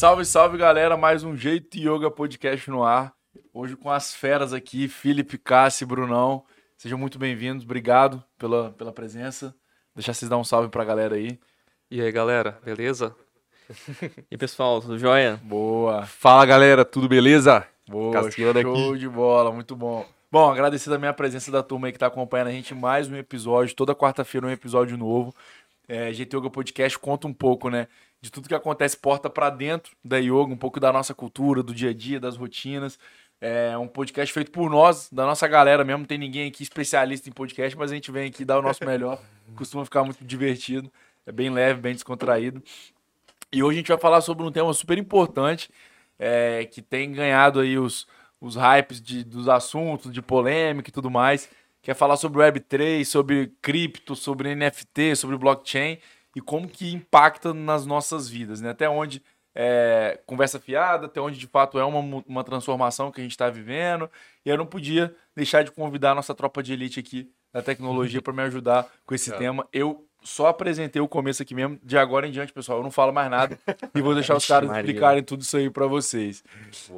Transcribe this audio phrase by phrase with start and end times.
[0.00, 3.12] Salve, salve galera, mais um Jeito Yoga Podcast no ar.
[3.52, 6.42] Hoje com as feras aqui, Felipe, Cassi, Brunão.
[6.78, 9.54] Sejam muito bem-vindos, obrigado pela, pela presença.
[9.94, 11.38] Deixar vocês dar um salve pra galera aí.
[11.90, 13.14] E aí, galera, beleza?
[14.30, 15.38] E pessoal, tudo jóia?
[15.42, 17.66] Boa, Fala galera, tudo beleza?
[17.86, 19.00] boa, Cassiano show aqui.
[19.00, 20.06] de bola, muito bom.
[20.32, 23.16] Bom, agradecer também a presença da turma aí que tá acompanhando a gente mais um
[23.16, 25.34] episódio, toda quarta-feira um episódio novo.
[25.86, 27.88] É, GT Yoga Podcast conta um pouco, né,
[28.20, 31.74] de tudo que acontece porta pra dentro da yoga, um pouco da nossa cultura, do
[31.74, 32.98] dia a dia, das rotinas.
[33.40, 36.00] É um podcast feito por nós, da nossa galera mesmo.
[36.00, 38.84] Não tem ninguém aqui especialista em podcast, mas a gente vem aqui dar o nosso
[38.84, 39.18] melhor.
[39.56, 40.92] Costuma ficar muito divertido.
[41.24, 42.62] É bem leve, bem descontraído.
[43.50, 45.70] E hoje a gente vai falar sobre um tema super importante,
[46.18, 48.06] é, que tem ganhado aí os,
[48.38, 51.48] os hypes de, dos assuntos, de polêmica e tudo mais.
[51.80, 55.98] Que é falar sobre Web3, sobre cripto, sobre NFT, sobre blockchain
[56.34, 58.70] e como que impacta nas nossas vidas, né?
[58.70, 59.22] Até onde
[59.54, 63.50] é conversa fiada, até onde de fato é uma, uma transformação que a gente está
[63.50, 64.08] vivendo.
[64.44, 68.22] E eu não podia deixar de convidar a nossa tropa de elite aqui da tecnologia
[68.22, 69.66] para me ajudar com esse tema.
[69.72, 72.78] Eu só apresentei o começo aqui mesmo, de agora em diante, pessoal.
[72.78, 73.58] Eu não falo mais nada
[73.94, 74.82] e vou deixar os caras Maria.
[74.82, 76.44] explicarem tudo isso aí para vocês.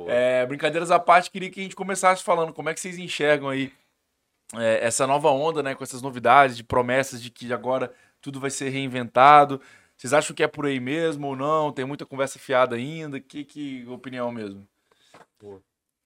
[0.09, 3.49] É, brincadeiras à parte, queria que a gente começasse falando como é que vocês enxergam
[3.49, 3.73] aí
[4.57, 7.93] é, essa nova onda, né, com essas novidades, de promessas de que agora
[8.23, 9.61] tudo vai ser reinventado.
[9.97, 11.73] Vocês acham que é por aí mesmo ou não?
[11.73, 13.21] Tem muita conversa fiada ainda?
[13.21, 14.67] Que, que opinião mesmo?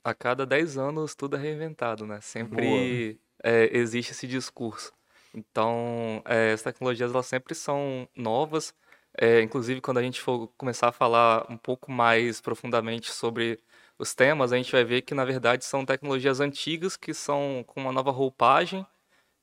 [0.02, 2.20] A cada 10 anos tudo é reinventado, né?
[2.20, 4.92] Sempre é, existe esse discurso.
[5.34, 8.74] Então, é, as tecnologias elas sempre são novas.
[9.18, 13.60] É, inclusive, quando a gente for começar a falar um pouco mais profundamente sobre
[13.98, 17.80] os temas, a gente vai ver que, na verdade, são tecnologias antigas que são com
[17.80, 18.86] uma nova roupagem.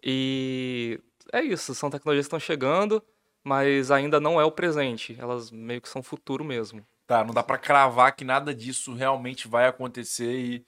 [0.04, 1.00] E
[1.32, 3.04] é isso, são tecnologias que estão chegando,
[3.44, 5.16] mas ainda não é o presente.
[5.20, 6.86] Elas meio que são futuro mesmo.
[7.06, 10.66] Tá, não dá pra cravar que nada disso realmente vai acontecer e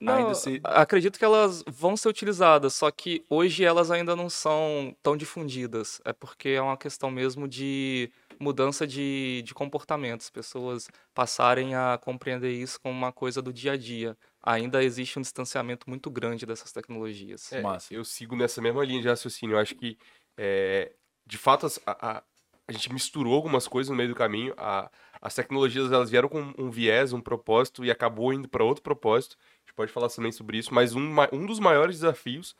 [0.00, 0.60] Não, ainda se...
[0.64, 6.00] acredito que elas vão ser utilizadas, só que hoje elas ainda não são tão difundidas.
[6.04, 12.52] É porque é uma questão mesmo de mudança de, de comportamentos, pessoas passarem a compreender
[12.52, 14.16] isso como uma coisa do dia a dia.
[14.46, 17.50] Ainda existe um distanciamento muito grande dessas tecnologias.
[17.50, 17.94] É, Massa.
[17.94, 19.54] eu sigo nessa mesma linha de raciocínio.
[19.56, 19.96] Eu acho que,
[20.36, 20.92] é,
[21.26, 22.22] de fato, a, a-
[22.68, 24.52] a gente misturou algumas coisas no meio do caminho.
[24.58, 24.90] A-
[25.20, 29.36] as tecnologias elas vieram com um viés, um propósito e acabou indo para outro propósito.
[29.40, 30.74] A gente pode falar também sobre isso.
[30.74, 32.54] Mas um, um dos maiores desafios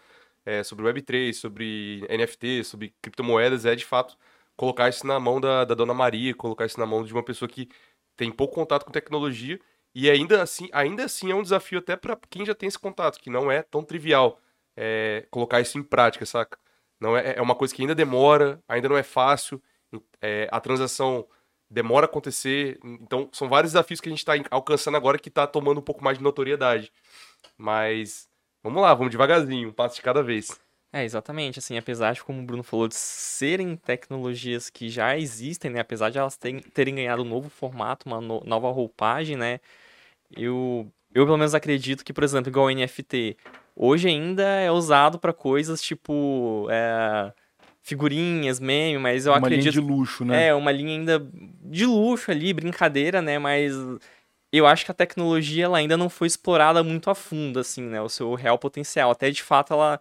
[0.47, 4.17] é, sobre Web3, sobre NFT, sobre criptomoedas é, de fato,
[4.57, 7.49] colocar isso na mão da, da Dona Maria, colocar isso na mão de uma pessoa
[7.49, 7.69] que
[8.17, 9.61] tem pouco contato com tecnologia
[9.95, 13.21] e ainda assim, ainda assim é um desafio até para quem já tem esse contato,
[13.21, 14.41] que não é tão trivial
[14.77, 16.59] é, colocar isso em prática, saca?
[17.01, 19.63] Não é, é uma coisa que ainda demora, ainda não é fácil,
[20.21, 21.27] é, a transação
[21.71, 25.47] demora a acontecer, então são vários desafios que a gente está alcançando agora que está
[25.47, 26.93] tomando um pouco mais de notoriedade.
[27.57, 28.29] Mas
[28.63, 30.61] vamos lá, vamos devagarzinho, um passo de cada vez.
[30.93, 35.69] É, exatamente, assim, apesar de, como o Bruno falou, de serem tecnologias que já existem,
[35.69, 39.59] né, apesar de elas terem, terem ganhado um novo formato, uma no- nova roupagem, né,
[40.37, 43.37] eu, eu pelo menos acredito que, por exemplo, igual o NFT,
[43.75, 47.33] hoje ainda é usado para coisas tipo é,
[47.83, 50.47] figurinhas, meme, mas eu uma linha acredito de luxo, né?
[50.47, 51.27] É, uma linha ainda
[51.63, 53.39] de luxo ali, brincadeira, né?
[53.39, 53.75] Mas
[54.53, 58.01] eu acho que a tecnologia ela ainda não foi explorada muito a fundo, assim, né?
[58.01, 59.11] O seu real potencial.
[59.11, 60.01] Até de fato ela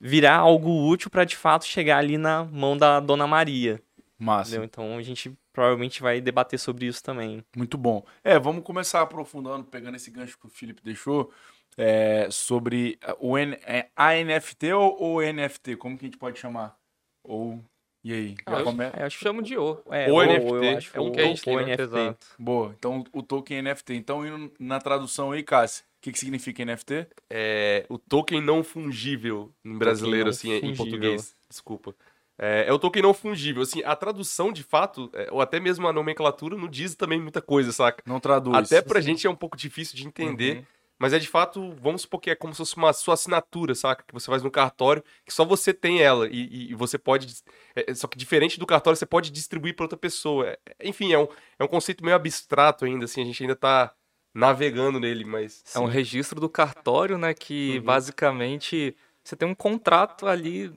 [0.00, 3.80] virar algo útil para de fato chegar ali na mão da Dona Maria.
[4.22, 4.50] Massa.
[4.50, 4.64] Entendeu?
[4.64, 7.44] Então a gente provavelmente vai debater sobre isso também.
[7.56, 8.04] Muito bom.
[8.22, 11.30] É, vamos começar aprofundando, pegando esse gancho que o Felipe deixou,
[11.76, 15.76] é, sobre o N, é, a NFT ou o NFT?
[15.76, 16.76] Como que a gente pode chamar?
[17.24, 17.58] Ou.
[18.04, 18.34] E aí?
[18.46, 19.80] Ah, eu- come- É, eu acho que Chamo de O.
[19.90, 21.82] é, o ou NFT, eu acho É o ou- que a gente NFT.
[21.82, 22.26] exato.
[22.38, 22.74] Boa.
[22.76, 23.94] Então, o token NFT.
[23.94, 27.06] Então, indo na tradução aí, Cássio, o que, que significa NFT?
[27.30, 30.76] É, o token não fungível em brasileiro, não assim, em fungível.
[30.84, 31.36] português.
[31.48, 31.94] Desculpa.
[32.44, 33.62] É, é o token não fungível.
[33.62, 37.40] Assim, a tradução, de fato, é, ou até mesmo a nomenclatura, não diz também muita
[37.40, 38.02] coisa, saca?
[38.04, 38.72] Não traduz.
[38.72, 40.56] Até pra gente é um pouco difícil de entender.
[40.56, 40.64] Uhum.
[40.98, 44.04] Mas é de fato, vamos supor que é como se fosse uma sua assinatura, saca?
[44.06, 46.28] Que você faz no cartório, que só você tem ela.
[46.28, 47.26] E, e- você pode.
[47.76, 50.46] é, é, só que diferente do cartório, você pode distribuir para outra pessoa.
[50.48, 51.26] É, é, enfim, é um,
[51.58, 53.92] é um conceito meio abstrato ainda, assim, a gente ainda tá
[54.34, 55.62] navegando nele, mas.
[55.74, 57.34] É um registro do cartório, né?
[57.34, 57.82] Que Uhum.
[57.84, 60.72] basicamente você tem um contrato ali.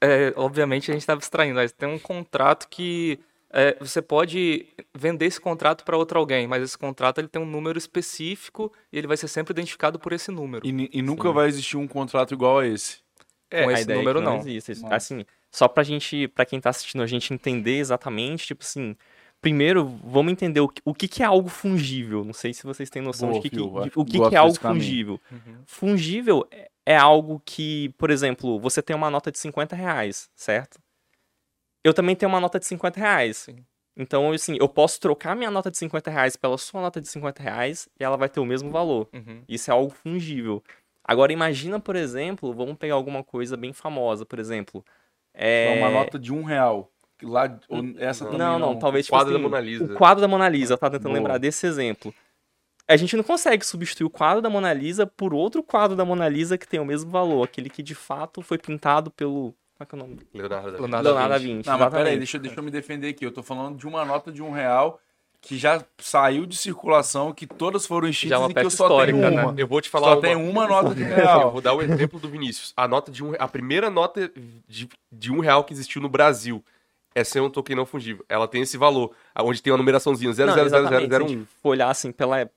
[0.00, 3.18] É, obviamente a gente está abstraindo, mas tem um contrato que
[3.50, 7.46] é, você pode vender esse contrato para outro alguém, mas esse contrato ele tem um
[7.46, 10.66] número específico e ele vai ser sempre identificado por esse número.
[10.66, 11.34] E, e nunca Sim.
[11.34, 12.98] vai existir um contrato igual a esse.
[13.50, 14.38] É, Com a esse é número, que não, não.
[14.40, 14.72] existe.
[14.90, 18.96] Assim, só pra gente, pra quem tá assistindo a gente entender exatamente, tipo assim,
[19.40, 22.24] primeiro, vamos entender o que, o que que é algo fungível.
[22.24, 24.38] Não sei se vocês têm noção Boa, de que, que- de- o que que, é
[24.38, 25.20] algo fungível.
[25.30, 25.56] Uhum.
[25.64, 30.78] Fungível é- é algo que, por exemplo, você tem uma nota de 50 reais, certo?
[31.82, 33.36] Eu também tenho uma nota de 50 reais.
[33.38, 33.56] Sim.
[33.96, 37.42] Então, assim, eu posso trocar minha nota de 50 reais pela sua nota de 50
[37.42, 39.08] reais e ela vai ter o mesmo valor.
[39.12, 39.42] Uhum.
[39.48, 40.62] Isso é algo fungível.
[41.02, 44.84] Agora, imagina, por exemplo, vamos pegar alguma coisa bem famosa, por exemplo.
[45.32, 45.76] É...
[45.78, 46.90] Uma nota de um real.
[47.18, 48.72] Que Lá, ou essa também Não, não.
[48.74, 49.84] não, talvez O tipo quadro da assim, Mona Lisa.
[49.84, 51.18] O quadro da Mona Lisa, eu tava tentando Boa.
[51.18, 52.12] lembrar desse exemplo.
[52.88, 56.28] A gente não consegue substituir o quadro da Mona Lisa por outro quadro da Mona
[56.28, 59.54] Lisa que tem o mesmo valor, aquele que de fato foi pintado pelo.
[59.76, 60.18] Como é que é o nome?
[60.32, 60.80] Leonardo da Vinci.
[60.80, 61.68] Leonardo Leonardo da Vinci.
[61.68, 63.26] Não, mas peraí, deixa, eu- deixa eu me defender aqui.
[63.26, 65.00] Eu tô falando de uma nota de um real
[65.42, 68.70] que já saiu de circulação, que todas foram extintas Já é uma e que eu
[68.70, 69.42] só tenho histórica, né?
[69.44, 69.54] uma.
[69.60, 70.20] Eu vou te falar Só uma...
[70.22, 71.52] tem uma nota de Eu real.
[71.52, 72.72] vou dar o exemplo do Vinícius.
[72.76, 74.30] A nota de um, a primeira nota
[74.66, 76.64] de, de um real que existiu no Brasil
[77.14, 78.24] é ser um token não fungível.
[78.28, 80.80] Ela tem esse valor, onde tem uma numeraçãozinha Não, exatamente, se a
[81.20, 81.28] 0000001.
[81.28, 82.50] gente for olhar assim pela,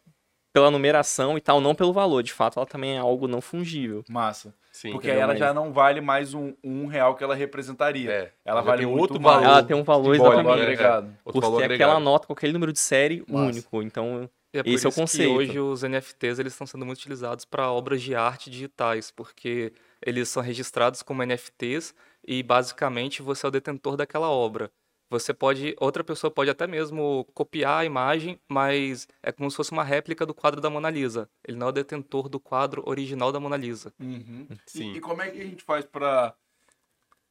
[0.60, 2.22] pela numeração e tal, não pelo valor.
[2.22, 4.04] De fato, ela também é algo não fungível.
[4.10, 4.54] Massa.
[4.72, 4.92] Sim.
[4.92, 8.10] Porque aí ela Mas- já não vale mais um, um real que ela representaria.
[8.12, 9.44] É, Ela já vale muito outro valor.
[9.44, 10.68] Ela tem um valor simbólico, Valor exatamente.
[10.68, 10.74] né?
[10.86, 11.06] agregado.
[11.08, 11.90] Outro Porque valor é agregado.
[11.92, 13.46] aquela nota com aquele número de série Massa.
[13.46, 13.82] único.
[13.84, 15.30] Então, E é por Esse é o isso conceito.
[15.32, 19.74] que hoje os NFTs eles estão sendo muito utilizados para obras de arte digitais, porque
[20.04, 21.94] eles são registrados como NFTs
[22.28, 24.72] e basicamente você é o detentor daquela obra.
[25.10, 29.72] Você pode, outra pessoa pode até mesmo copiar a imagem, mas é como se fosse
[29.72, 31.28] uma réplica do quadro da Mona Lisa.
[31.44, 33.92] Ele não é o detentor do quadro original da Mona Lisa.
[34.00, 34.48] Uhum.
[34.68, 34.94] Sim.
[34.94, 36.36] E, e como é que a gente faz pra.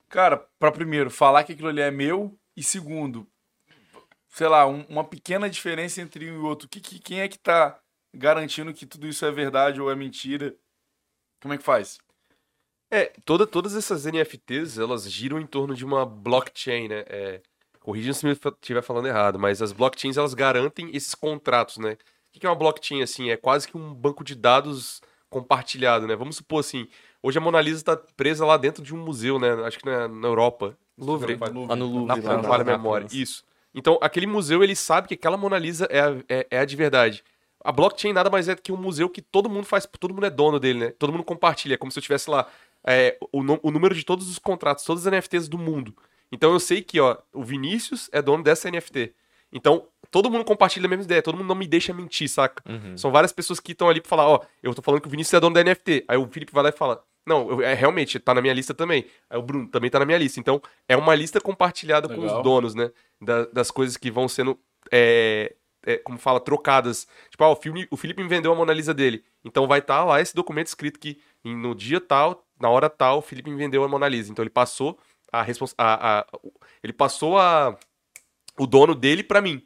[0.09, 3.27] Cara, pra primeiro, falar que aquilo ali é meu, e segundo,
[4.29, 6.69] sei lá, um- uma pequena diferença entre um e outro.
[6.69, 7.79] Que, que- quem é que tá
[8.13, 10.57] garantindo que tudo isso é verdade ou é mentira?
[11.41, 11.99] Como é que faz?
[12.91, 17.05] É, toda, todas essas NFTs, elas giram em torno de uma blockchain, né?
[17.07, 17.43] É,
[17.89, 21.97] corrija se eu estiver falando errado, mas as blockchains, elas garantem esses contratos, né?
[22.29, 23.31] O que é uma blockchain, assim?
[23.31, 25.01] É quase que um banco de dados
[25.31, 26.15] compartilhado, né?
[26.15, 26.87] Vamos supor, assim,
[27.23, 29.53] hoje a Mona Lisa está presa lá dentro de um museu, né?
[29.65, 30.77] Acho que na, na Europa.
[30.99, 31.37] Louvre.
[31.37, 32.49] lá no Na Louvre, França.
[32.49, 33.07] lá na- na memória.
[33.11, 33.43] Isso.
[33.75, 36.77] Então, aquele museu, ele sabe que aquela Mona Lisa é a, é, é a de
[36.77, 37.25] verdade.
[37.65, 40.27] A blockchain nada mais é do que um museu que todo mundo faz, todo mundo
[40.27, 40.91] é dono dele, né?
[40.99, 42.47] Todo mundo compartilha, é como se eu tivesse lá
[42.87, 45.95] é, o, o número de todos os contratos, todas as NFTs do mundo.
[46.31, 49.15] Então eu sei que, ó, o Vinícius é dono dessa NFT.
[49.51, 52.63] Então, todo mundo compartilha a mesma ideia, todo mundo não me deixa mentir, saca?
[52.71, 52.99] Uhum.
[52.99, 55.33] São várias pessoas que estão ali pra falar, ó, eu tô falando que o Vinícius
[55.35, 56.05] é dono da NFT.
[56.07, 58.75] Aí o Felipe vai lá e fala, não, eu- é realmente, tá na minha lista
[58.75, 59.07] também.
[59.31, 60.39] Aí o Bruno também tá na minha lista.
[60.39, 62.37] Então, é uma lista compartilhada com Legal.
[62.39, 62.91] os donos, né?
[63.21, 64.59] Da- das coisas que vão sendo,
[64.93, 65.55] é,
[65.87, 67.07] é, como fala, trocadas.
[67.31, 69.25] Tipo, ah, o, Fili- o Felipe me vendeu a Mona Lisa dele.
[69.43, 73.23] Então vai estar lá esse documento escrito que no dia tal, na hora tal, o
[73.23, 74.31] Felipe me vendeu a Mona Lisa.
[74.31, 74.99] Então ele passou
[75.33, 75.75] a respons...
[75.77, 76.27] a, a-
[76.83, 77.79] ele passou a
[78.59, 79.63] o dono dele pra mim.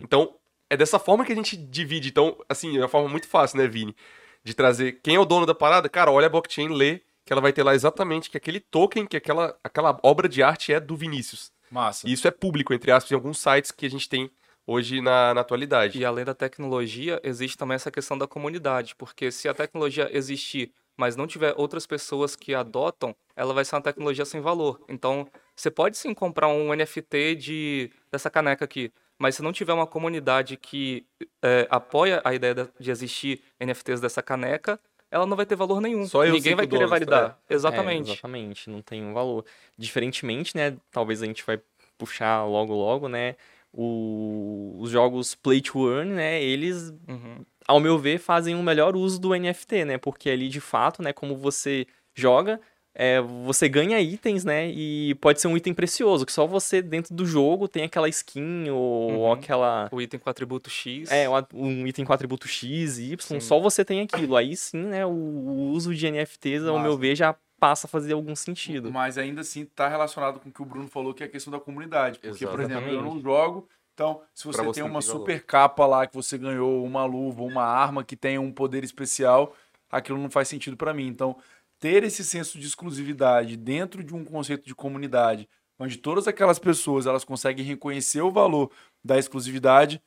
[0.00, 0.34] Então,
[0.68, 2.08] é dessa forma que a gente divide.
[2.08, 3.94] Então, assim, é uma forma muito fácil, né, Vini?
[4.42, 5.88] De trazer quem é o dono da parada.
[5.88, 9.16] Cara, olha a blockchain, lê, que ela vai ter lá exatamente que aquele token, que
[9.16, 11.52] aquela, aquela obra de arte é do Vinícius.
[11.70, 12.08] Massa.
[12.08, 14.30] E isso é público, entre aspas, em alguns sites que a gente tem
[14.66, 15.98] hoje na, na atualidade.
[15.98, 20.72] E além da tecnologia, existe também essa questão da comunidade, porque se a tecnologia existir,
[20.96, 24.80] mas não tiver outras pessoas que adotam, ela vai ser uma tecnologia sem valor.
[24.88, 29.72] Então, você pode sim comprar um NFT de dessa caneca aqui, mas se não tiver
[29.74, 31.06] uma comunidade que
[31.42, 36.06] é, apoia a ideia de- existir NFTs dessa caneca, ela não vai ter valor nenhum.
[36.06, 37.38] Só Ninguém vai querer validar.
[37.48, 38.10] É, Exatamente.
[38.10, 39.44] exatamente, não tem um valor.
[39.78, 40.76] Diferentemente, né?
[40.90, 41.60] Talvez a gente vai
[41.98, 43.36] puxar logo logo, né?
[43.78, 46.42] o- os jogos Play to Earn, né?
[46.42, 47.44] Eles, Uhum.
[47.68, 49.98] ao meu ver, fazem um melhor uso do NFT, né?
[49.98, 51.12] Porque ali, de fato, né?
[51.12, 52.58] Como você joga,
[52.98, 54.68] é, você ganha itens, né?
[54.70, 58.70] E pode ser um item precioso, que só você dentro do jogo tem aquela skin
[58.70, 59.32] ou Uhum.
[59.32, 59.88] aquela...
[59.92, 61.10] O item com atributo X.
[61.12, 63.38] É, um- item com atributo X, Y, Sim.
[63.40, 64.34] só você tem aquilo.
[64.34, 68.14] Aí sim, né, o, o uso de NFTs, ao meu ver, já passa a fazer
[68.14, 68.90] algum sentido.
[68.90, 71.50] Mas ainda assim tá relacionado com o que o Bruno falou, que é a questão
[71.50, 72.18] da comunidade.
[72.18, 73.14] Porque, por exemplo, eu Exatamente.
[73.14, 73.68] não jogo.
[73.94, 75.20] Então, se você você tem uma valor.
[75.20, 79.54] super capa lá que você ganhou, uma luva, uma arma que tem um poder especial,
[79.90, 81.06] aquilo não faz sentido pra mim.
[81.06, 81.34] Então,
[81.78, 87.06] ter esse senso de exclusividade dentro de um conceito de comunidade, onde todas aquelas pessoas
[87.06, 88.70] elas conseguem reconhecer o valor
[89.04, 90.00] da exclusividade,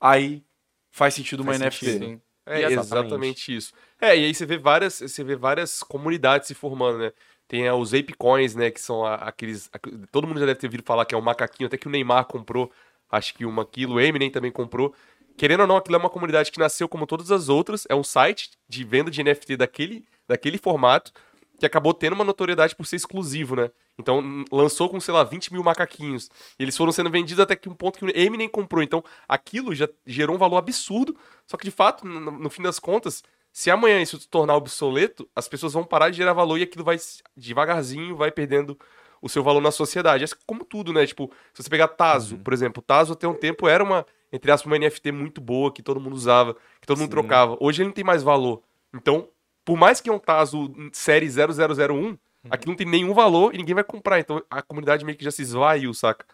[0.00, 0.42] aí
[0.90, 1.86] faz sentido uma Faz NFT.
[1.86, 2.04] sentido.
[2.06, 2.20] Sim.
[2.44, 3.72] É E essa- exatamente isso.
[4.00, 7.12] É, e aí você vê várias, você vê várias comunidades se formando, né?
[7.46, 8.68] Tem é, os Ape Coins, né?
[8.70, 9.68] Que são aqueles.
[9.72, 11.90] aqu- Todo mundo já deve ter ouvido falar que é um macaquinho, até que o
[11.90, 12.72] Neymar comprou,
[13.08, 14.92] acho que uma quilo, o Eminem também comprou.
[15.36, 17.86] Querendo ou não, aquilo é uma comunidade que nasceu como todas as outras.
[17.88, 21.12] É um site de venda de NFT daquele, daquele formato.
[21.58, 23.70] que acabou tendo uma notoriedade por ser exclusivo, né?
[23.98, 26.28] Então lançou com, sei lá, 20 mil macaquinhos.
[26.58, 28.82] E eles foram sendo vendidos até que um ponto que o Eminem comprou.
[28.82, 31.16] Então aquilo já gerou um valor absurdo.
[31.46, 33.22] Só que de fato, no, no fim das contas,
[33.52, 36.84] se amanhã isso se tornar obsoleto, as pessoas vão parar de gerar valor e aquilo
[36.84, 36.96] vai
[37.36, 38.78] devagarzinho vai perdendo
[39.22, 40.24] o seu valor na sociedade.
[40.24, 41.06] É como tudo, né?
[41.06, 44.66] Tipo, se você pegar Tazo, por exemplo, Tazo até um tempo era uma, entre aspas,
[44.66, 47.12] uma NFT muito boa que todo mundo usava, que todo mundo Sim.
[47.12, 47.56] trocava.
[47.60, 48.62] Hoje ele não tem mais valor.
[48.92, 49.28] Então,
[49.64, 52.18] por mais que é um Tazo série 0001,
[52.50, 54.18] aqui não tem nenhum valor e ninguém vai comprar.
[54.18, 56.26] Então a comunidade meio que já se esvaiu, saca?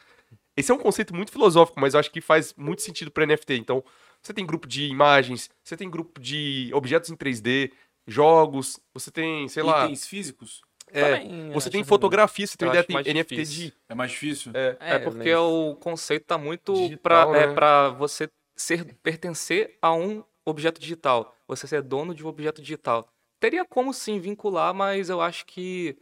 [0.56, 3.54] Esse é um conceito muito filosófico, mas eu acho que faz muito sentido para NFT.
[3.58, 3.84] Então,
[4.20, 7.70] você tem grupo de imagens, você tem grupo de objetos em 3D,
[8.08, 10.62] jogos, você tem, sei lá, Itens físicos?
[10.92, 13.66] É, Também, você tem que- fotografia, você tem NFT difícil.
[13.68, 14.52] de É mais difícil?
[14.54, 17.54] é, É, porque mas- o conceito tá muito é, né?
[17.54, 21.34] pra você ser, pertencer a um objeto digital.
[21.46, 23.08] Você ser dono de um objeto digital.
[23.40, 25.96] Teria como sim vincular, mas eu acho que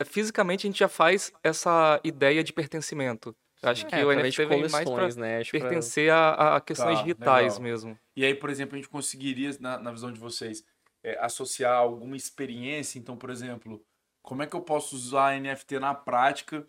[0.00, 3.36] é, fisicamente a gente já faz essa ideia de pertencimento.
[3.62, 5.38] Acho que É, o através de NFT vem mais coleções, né?
[5.40, 7.60] Acho pra- pertencer a, a questões Tá, digitais legal.
[7.62, 7.98] mesmo.
[8.16, 10.64] E aí, por exemplo, a gente conseguiria, na, na visão de vocês,
[11.04, 12.98] é, associar alguma experiência.
[12.98, 13.82] Então, por exemplo,
[14.22, 16.66] como é que eu posso usar NFT na prática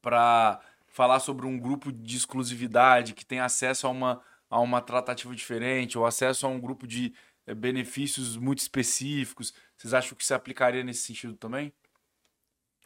[0.00, 5.34] para falar sobre um grupo de exclusividade que tem acesso a uma, a uma tratativa
[5.34, 7.14] diferente, ou acesso a um grupo de
[7.46, 9.52] é, benefícios muito específicos?
[9.76, 11.72] Vocês acham que se aplicaria nesse sentido também?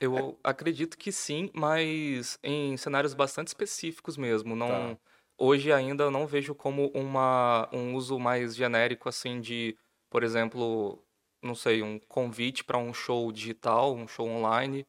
[0.01, 4.57] Eu acredito que sim, mas em cenários bastante específicos mesmo.
[4.57, 4.99] Não,
[5.37, 9.77] hoje ainda eu não vejo como uma, um uso mais genérico assim de,
[10.09, 11.05] por exemplo,
[11.43, 14.87] não sei, um convite para um show digital, um show online.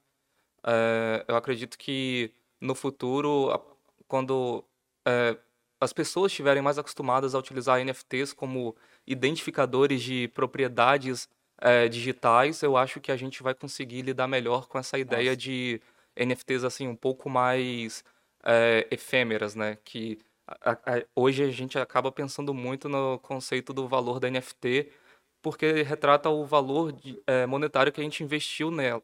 [0.65, 3.49] É, eu acredito que no futuro,
[4.07, 4.63] quando
[5.07, 5.37] é,
[5.79, 8.75] as pessoas estiverem mais acostumadas a utilizar NFTs como
[9.07, 11.27] identificadores de propriedades
[11.59, 15.37] é, digitais, eu acho que a gente vai conseguir lidar melhor com essa ideia Nossa.
[15.37, 15.81] de
[16.15, 18.03] NFTs assim um pouco mais
[18.43, 19.77] é, efêmeras, né?
[19.83, 24.91] Que a- a- hoje a gente acaba pensando muito no conceito do valor da NFT,
[25.41, 29.03] porque retrata o valor de- é, monetário que a gente investiu nela.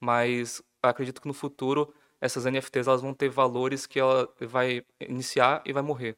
[0.00, 5.62] Mas acredito que no futuro essas NFTs elas vão ter valores que ela vai iniciar
[5.64, 6.16] e vai morrer.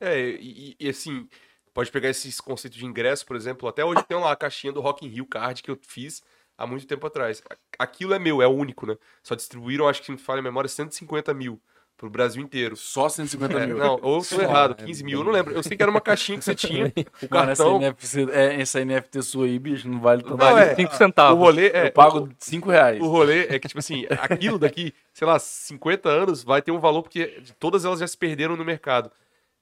[0.00, 1.28] É, e, e, assim,
[1.74, 4.80] pode pegar esses conceitos de ingresso, por exemplo, até hoje tem lá a caixinha do
[4.80, 6.22] Rock in Rio Card que eu fiz
[6.56, 7.42] há muito tempo atrás.
[7.78, 8.96] Aquilo é meu, é único, né?
[9.22, 11.60] Só distribuíram, acho que me falha a memória, 150 mil
[12.00, 12.76] pro Brasil inteiro.
[12.76, 13.76] Só 150 É, mil.
[13.76, 15.52] não, ou eu tô errado, é 15 mil, eu não lembro.
[15.52, 17.78] Eu sei que era uma caixinha que você tinha, o Mano, essa cartão.
[17.78, 20.38] NFT, é, essa NFT sua aí, bicho, não vale tanto.
[20.38, 21.38] Vale é, 5 O centavos.
[21.38, 21.88] rolê é.
[21.88, 23.00] Eu pago 5 reais.
[23.02, 26.80] O rolê é que, tipo assim, aquilo daqui, sei lá, 50 anos vai ter um
[26.80, 29.10] valor porque todas elas já se perderam no mercado.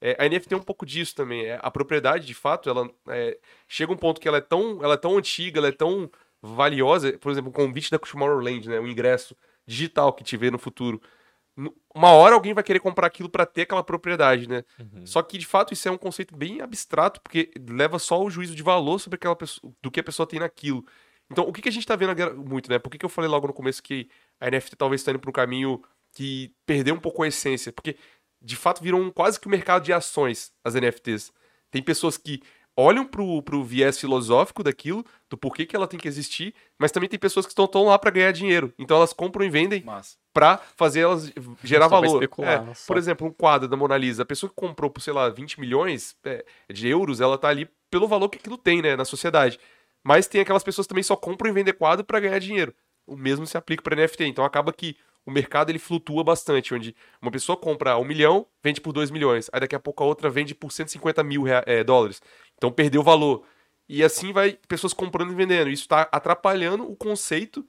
[0.01, 1.45] É, a NFT é um pouco disso também.
[1.45, 4.93] É, a propriedade, de fato, ela é, chega um ponto que ela é tão, ela
[4.93, 6.09] é tão antiga, ela é tão
[6.41, 7.17] valiosa.
[7.19, 9.35] Por exemplo, o convite da Tomorrowland, né, o ingresso
[9.67, 11.01] digital que te vê no futuro.
[11.93, 14.63] Uma hora alguém vai querer comprar aquilo para ter aquela propriedade, né?
[15.05, 18.55] Só que, de fato, isso é um conceito bem abstrato, porque leva só o juízo
[18.55, 20.85] de valor sobre aquela pessoa, do que a pessoa tem naquilo.
[21.31, 22.79] Então, o que, que a gente tá vendo agora muito, né?
[22.79, 25.29] Por que, que eu falei logo no começo que a NFT talvez está indo para
[25.29, 25.81] um caminho
[26.13, 27.71] que perdeu um pouco a essência?
[27.71, 27.97] Porque,
[28.41, 31.31] de fato, virou um, quase que um mercado de ações, as NFTs.
[31.69, 32.41] Tem pessoas que
[32.79, 37.09] olham pro, pro viés filosófico daquilo, do porquê que ela tem que existir, mas também
[37.09, 38.73] tem pessoas que estão tão lá para ganhar dinheiro.
[38.79, 40.17] Então, elas compram e vendem Massa.
[40.33, 41.31] pra fazer elas
[41.63, 42.15] gerar Só valor.
[42.15, 45.13] especular, É, por exemplo, um quadro da Mona Lisa, a pessoa que comprou por, sei
[45.13, 48.95] lá, 20 milhões é, de euros, ela tá ali pelo valor que aquilo tem, né,
[48.95, 49.59] na sociedade.
[50.03, 52.73] Mas tem aquelas pessoas que também só compram e vendem quadro pra ganhar dinheiro.
[53.05, 54.25] O mesmo se aplica para NFT.
[54.25, 54.95] Então acaba que
[55.25, 59.49] o mercado ele flutua bastante, onde uma pessoa compra um milhão, vende por 2 milhões.
[59.53, 62.21] Aí daqui a pouco a outra vende por 150 mil é, dólares.
[62.59, 63.43] Então perdeu valor.
[63.87, 65.69] E assim vai pessoas comprando e vendendo.
[65.71, 67.65] Isso está atrapalhando o conceito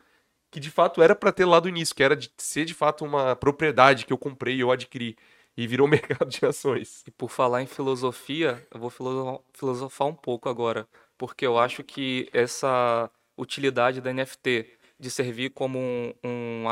[0.51, 3.05] que de fato era para ter lá do início, que era de ser de fato
[3.05, 5.17] uma propriedade que eu comprei e eu adquiri.
[5.57, 7.05] E virou mercado de ações.
[7.07, 11.85] E por falar em filosofia, eu vou filo- filosofar um pouco agora, porque eu acho
[11.85, 14.67] que essa utilidade da NFT
[14.99, 16.67] de servir como um,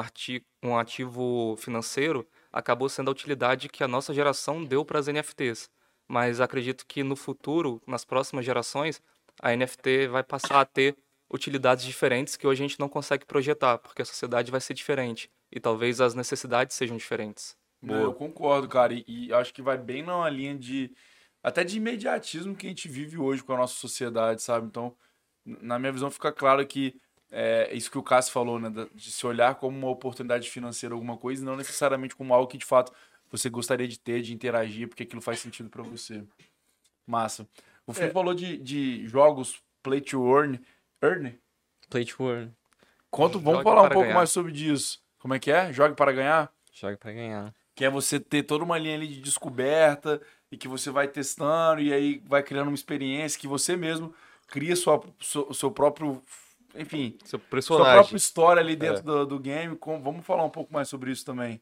[0.63, 5.71] um ativo financeiro acabou sendo a utilidade que a nossa geração deu para as NFTs.
[6.09, 9.03] Mas acredito que no futuro, nas próximas gerações,
[9.41, 10.97] a NFT vai passar a ter
[11.31, 15.31] utilidades diferentes que hoje a gente não consegue projetar, porque a sociedade vai ser diferente
[15.53, 17.57] e talvez as necessidades sejam diferentes.
[17.81, 18.93] Não, eu concordo, cara.
[18.93, 20.93] E, e acho que vai bem numa linha de.
[21.43, 24.67] Até de imediatismo que a gente vive hoje com a nossa sociedade, sabe?
[24.67, 24.97] Então,
[25.45, 27.01] na minha visão, fica claro que
[27.31, 28.71] é isso que o Cássio falou, né?
[28.93, 32.59] De se olhar como uma oportunidade financeira, alguma coisa, e não necessariamente como algo que
[32.59, 32.93] de fato
[33.31, 36.23] você gostaria de ter, de interagir, porque aquilo faz sentido pra você.
[37.07, 37.47] Massa.
[37.87, 38.15] O Felipe É.
[38.15, 40.61] falou de, de jogos play to earn.
[41.03, 41.39] Earn?
[41.89, 42.53] Play to earn.
[43.11, 44.15] Conta, vamos Jogue falar um para pouco ganhar.
[44.19, 45.01] mais sobre isso.
[45.19, 45.73] Como é que é?
[45.73, 46.53] Jogue para ganhar?
[46.73, 47.55] Joga pra ganhar.
[47.75, 50.21] Que é você ter toda uma linha ali de descoberta
[50.53, 54.13] e que você vai testando e aí vai criando uma experiência que você mesmo
[54.49, 56.23] cria sua, seu, seu próprio,
[56.75, 57.93] enfim, Seu sua personagem.
[57.95, 59.03] própria história ali dentro É.
[59.03, 59.77] do, do game.
[59.77, 61.61] Com- vamos falar um pouco mais sobre isso também.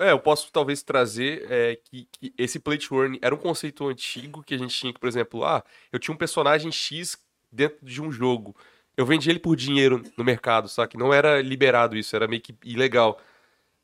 [0.00, 3.86] É, eu posso talvez trazer é, que, que esse play to earn era um conceito
[3.88, 7.16] antigo que a gente tinha que, por exemplo, ah, eu tinha um personagem X
[7.50, 8.54] dentro de um jogo.
[8.96, 12.42] Eu vendi ele por dinheiro no mercado, só que não era liberado isso, era meio
[12.42, 13.18] que ilegal.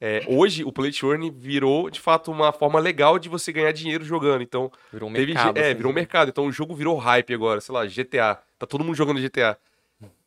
[0.00, 3.72] É, hoje o play to earn virou de fato uma forma legal de você ganhar
[3.72, 4.42] dinheiro jogando.
[4.42, 5.56] Então, Virou um teve mercado.
[5.56, 6.00] é, assim, virou um né?
[6.00, 6.28] mercado.
[6.28, 8.38] Então o jogo virou hype agora, sei lá, GTA.
[8.58, 9.56] Tá todo mundo jogando GTA.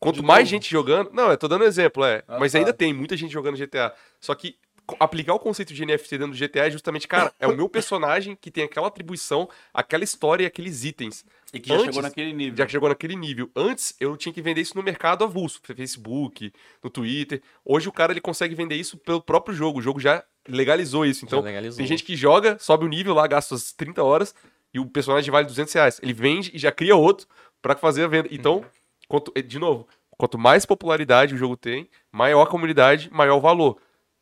[0.00, 0.50] Quanto De mais novo?
[0.50, 1.10] gente jogando.
[1.12, 2.24] Não, eu tô dando exemplo, é.
[2.26, 2.58] Ah, mas tá.
[2.58, 3.94] ainda tem muita gente jogando GTA.
[4.18, 4.56] Só que
[5.00, 8.36] aplicar o conceito de NFT dentro do GTA é justamente, cara, é o meu personagem
[8.40, 11.24] que tem aquela atribuição, aquela história e aqueles itens.
[11.52, 12.56] E que já Antes- chegou naquele nível.
[12.56, 13.50] Já que chegou naquele nível.
[13.56, 16.52] Antes, eu tinha que vender isso no mercado avulso, no Facebook,
[16.82, 17.42] no Twitter.
[17.64, 19.78] Hoje o cara ele consegue vender isso pelo próprio jogo.
[19.78, 21.24] O jogo já legalizou isso.
[21.24, 21.78] Então, Já legalizou.
[21.78, 24.34] tem gente que joga, sobe o nível lá, gasta as 30 horas
[24.72, 26.00] e o personagem vale 200 reais.
[26.02, 27.26] Ele vende e já cria outro
[27.62, 28.28] pra fazer a venda.
[28.30, 28.64] Então,
[29.08, 33.78] quanto, de novo, quanto mais popularidade o jogo tem, maior a comunidade, maior o valor.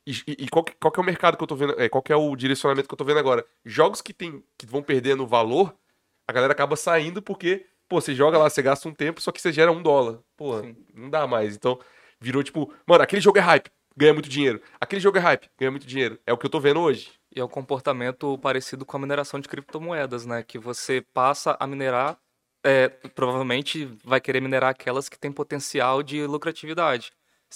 [0.07, 1.81] E, e- qual, que, qual que é o mercado que eu tô vendo?
[1.81, 3.45] É, qual que é o direcionamento que eu tô vendo agora?
[3.65, 5.75] Jogos que, tem, que vão perdendo valor,
[6.27, 9.41] a galera acaba saindo porque, pô, você joga lá, você gasta um tempo, só que
[9.41, 10.21] você gera um dólar.
[10.37, 10.77] Pô, Sim.
[10.95, 11.57] não dá mais.
[11.57, 11.79] Então,
[12.21, 14.61] virou tipo, mano, aquele jogo é hype, ganha muito dinheiro.
[14.81, 16.19] Aquele jogo é hype, ganha muito dinheiro.
[16.25, 17.11] É o que eu tô vendo hoje.
[17.35, 20.43] E é um comportamento parecido com a mineração de criptomoedas, né?
[20.43, 22.17] Que você passa a minerar,
[22.65, 27.13] é, provavelmente vai querer minerar aquelas que têm potencial de lucratividade.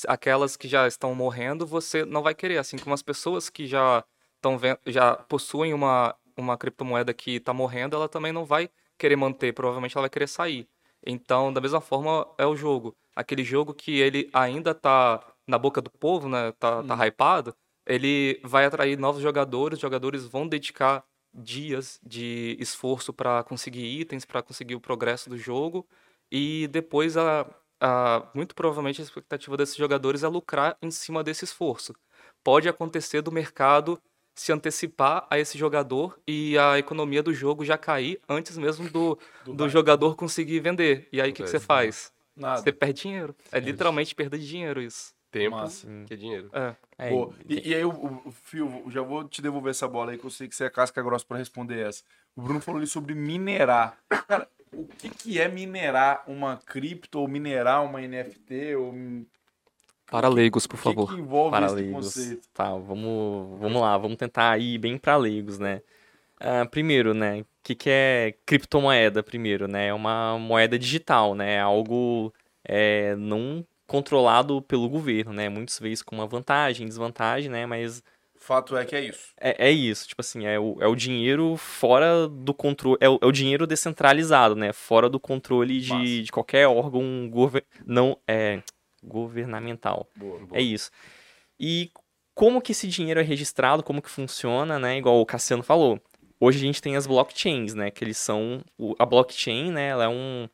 [0.09, 2.59] Aquelas que já estão morrendo, você não vai querer.
[2.59, 4.05] Assim como as pessoas que já
[4.37, 9.53] estão já possuem uma, uma criptomoeda que está morrendo, ela também não vai querer manter.
[9.53, 10.69] Provavelmente ela vai querer sair.
[11.07, 12.97] Então, da mesma forma, é o jogo.
[13.15, 16.53] Aquele jogo que ele ainda tá na boca do povo, né?
[16.53, 17.55] Tá, tá hypado.
[17.87, 24.25] Ele vai atrair novos jogadores, os jogadores vão dedicar dias de esforço para conseguir itens,
[24.25, 25.87] para conseguir o progresso do jogo.
[26.31, 27.47] E depois, a,
[27.81, 31.95] a- muito provavelmente, a expectativa desses jogadores é lucrar em cima desse esforço.
[32.43, 34.01] Pode acontecer do mercado
[34.35, 39.19] se antecipar a esse jogador e a economia do jogo já cair antes mesmo do,
[39.45, 41.09] do jogador conseguir vender.
[41.13, 42.13] E aí o que, que você faz?
[42.35, 42.63] Nada.
[42.63, 43.37] Você perde dinheiro.
[43.53, 45.13] É literalmente perda de dinheiro isso.
[45.31, 45.87] Tempo, Massa.
[46.07, 46.51] que é dinheiro.
[46.53, 46.75] É.
[46.99, 47.11] É.
[47.49, 47.91] E, e aí, o,
[48.27, 50.71] o, Fio, já vou te devolver essa bola aí, que eu sei que você é
[50.71, 52.03] casca grossa pra responder essa.
[52.35, 53.97] O Bruno falou ali sobre minerar.
[54.27, 58.93] Cara, o que, que é minerar uma cripto, ou minerar uma NFT, ou...
[58.95, 59.27] O
[60.11, 61.07] Para leigos, por que, favor.
[61.07, 62.15] que envolve para esse leigos.
[62.15, 62.49] conceito?
[62.53, 65.83] Tá, vamos, vamos lá, vamos tentar ir bem para leigos, né?
[66.41, 69.89] Ah, primeiro, né, o que, que é criptomoeda primeiro, né?
[69.89, 71.55] É uma moeda digital, né?
[71.55, 75.49] É algo é, não controlado pelo governo, né?
[75.49, 77.67] Muitas vezes com uma vantagem, desvantagem, né?
[77.67, 78.03] Mas
[78.43, 79.35] Fato é que é isso.
[79.39, 83.19] é, é isso, tipo assim, é o, é o dinheiro fora do controle, é o,
[83.21, 84.73] é o dinheiro descentralizado, né?
[84.73, 86.03] Fora do controle Massa.
[86.03, 88.63] de, de qualquer órgão gover, não, é,
[89.05, 90.09] governamental.
[90.17, 90.41] Boa.
[90.53, 90.91] É isso.
[91.59, 91.91] E
[92.35, 94.97] como que esse dinheiro é registrado, como que funciona, né?
[94.97, 96.01] Igual o Cassiano falou.
[96.41, 97.91] Hoje a gente tem as blockchains, né?
[97.91, 98.65] Que eles são...
[98.99, 99.89] A blockchain, né?
[99.89, 100.49] Ela é um,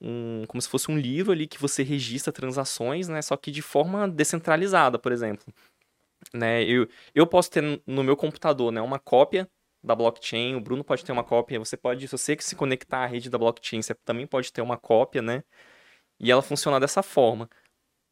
[0.00, 0.44] um...
[0.48, 3.22] Como se fosse um livro ali que você registra transações, né?
[3.22, 5.46] Só que de forma descentralizada, por exemplo.
[6.34, 6.64] Né?
[6.64, 8.80] Eu, eu posso ter no- meu computador, né?
[8.80, 9.48] Uma cópia
[9.82, 10.54] da blockchain.
[10.54, 11.58] O Bruno pode ter uma cópia.
[11.58, 12.06] Você pode...
[12.08, 15.22] Se você que se conectar à rede da blockchain, você também pode ter uma cópia,
[15.22, 15.44] né?
[16.20, 17.48] E ela funciona dessa forma.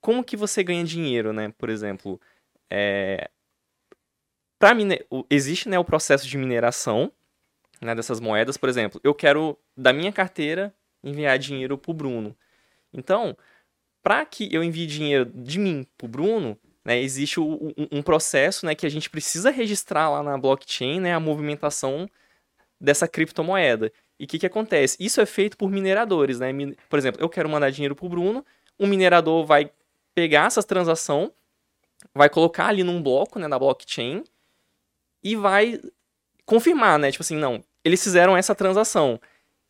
[0.00, 1.52] Como que você ganha dinheiro, né?
[1.58, 2.20] Por exemplo,
[2.70, 3.30] é...
[4.58, 5.04] Pra mine...
[5.28, 7.12] existe né, o processo de mineração
[7.80, 8.56] né, dessas moedas.
[8.56, 12.36] Por exemplo, eu quero, da minha carteira, enviar dinheiro pro Bruno.
[12.92, 13.36] Então,
[14.02, 18.64] para que eu envie dinheiro de mim pro Bruno, né, existe o- um, um processo
[18.64, 22.08] né, que a gente precisa registrar lá na blockchain né, a movimentação
[22.80, 23.92] dessa criptomoeda.
[24.20, 24.96] E o que, que acontece?
[25.00, 26.38] Isso é feito por mineradores.
[26.38, 26.52] Né?
[26.88, 28.46] Por exemplo, eu quero mandar dinheiro pro Bruno,
[28.78, 29.68] um minerador vai
[30.14, 31.32] pegar essa transação,
[32.14, 34.22] vai colocar ali num bloco, né, na blockchain,
[35.24, 35.80] e vai
[36.44, 37.10] confirmar, né?
[37.10, 39.20] Tipo assim, não, eles fizeram essa transação.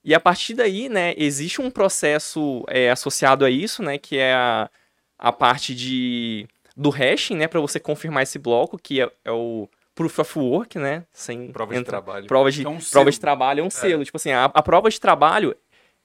[0.04, 4.34] E a partir daí, né, existe um processo é, associado a isso, né, que é
[4.34, 4.70] a,
[5.18, 9.68] a parte de do hashing, né, para você confirmar esse bloco, que é, é o
[9.94, 12.26] proof of work, né, sem Prova de trabalho.
[12.26, 14.04] prova de, É um prova de trabalho é um selo.
[14.04, 15.56] Tipo assim, a, a prova de trabalho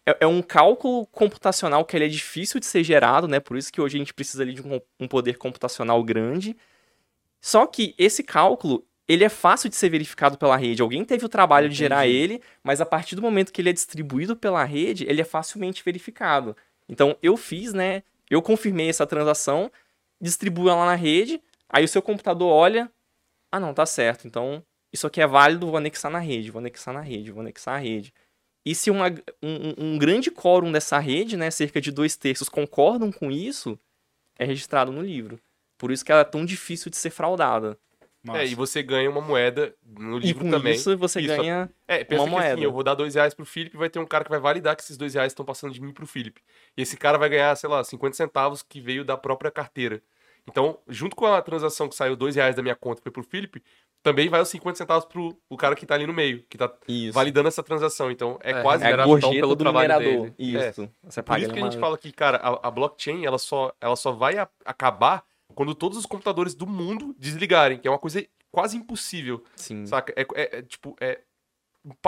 [0.05, 3.39] é, é um cálculo computacional que ele é difícil de ser gerado, né?
[3.39, 6.55] Por isso que hoje a gente precisa ali de um, um poder computacional grande.
[7.41, 10.81] Só que esse cálculo, ele é fácil de ser verificado pela rede.
[10.81, 12.17] Alguém teve o trabalho de gerar Entendi.
[12.17, 15.83] ele, mas a partir do momento que ele é distribuído pela rede, ele é facilmente
[15.83, 16.55] verificado.
[16.87, 18.03] Então, eu fiz, né?
[18.31, 19.69] eu confirmei essa transação,
[20.21, 22.91] distribuo ela na rede, aí o seu computador olha,
[23.51, 26.93] ah não, tá certo, então isso aqui é válido, vou anexar na rede, vou anexar
[26.93, 28.13] na rede, vou anexar na rede.
[28.65, 29.07] E se uma,
[29.41, 33.79] um, um grande quórum dessa rede, né, cerca de dois terços, concordam com isso,
[34.37, 35.39] é registrado no livro.
[35.77, 37.77] Por isso que ela é tão difícil de ser fraudada.
[38.33, 40.73] É, e você ganha uma moeda no E livro com também.
[40.73, 42.61] isso você Isso, ganha É, pensa uma que assim, moeda.
[42.61, 44.83] eu vou dar dois reais pro Felipe, vai ter um cara que vai validar que
[44.83, 46.41] esses dois reais estão passando de mim pro Felipe.
[46.77, 50.01] E esse cara vai ganhar, sei lá, 50 centavos que veio da própria carteira.
[50.47, 53.23] Então, junto com a transação que saiu dois reais da minha conta e foi pro
[53.23, 53.61] Felipe,
[54.03, 56.71] também vai os 50 centavos pro o cara que tá ali no meio, que tá
[56.87, 57.13] isso.
[57.13, 58.09] validando essa transação.
[58.09, 60.31] Então, é, É, quase É gorjeta pelo do trabalho minerador.
[60.31, 60.35] dele.
[60.39, 60.89] Isso.
[61.03, 63.37] Você Por paga isso que a uma- gente fala que, cara, a, a blockchain, ela
[63.37, 65.23] só, ela só vai a- acabar
[65.55, 69.43] quando todos os computadores do mundo desligarem, que é uma coisa quase impossível.
[69.55, 69.85] Sim.
[69.85, 70.13] Saca?
[70.15, 71.21] É, é- é, tipo, é,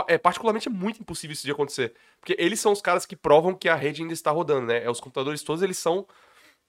[0.07, 1.93] é particularmente é muito impossível isso de acontecer.
[2.19, 4.83] Porque eles são os caras que provam que a rede ainda está rodando, né?
[4.83, 6.05] É, os computadores todos, eles são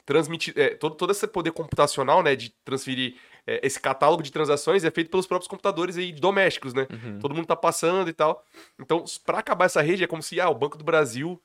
[0.06, 0.62] transmitidos...
[0.62, 4.90] É, todo, todo esse poder computacional, né, de transferir é, esse catálogo de transações é
[4.90, 6.86] feito pelos próprios computadores aí domésticos, né?
[6.90, 7.18] Uhum.
[7.18, 8.44] Todo mundo tá passando e tal.
[8.78, 11.40] Então, pra acabar essa rede, é como se, ah, o Banco do Brasil,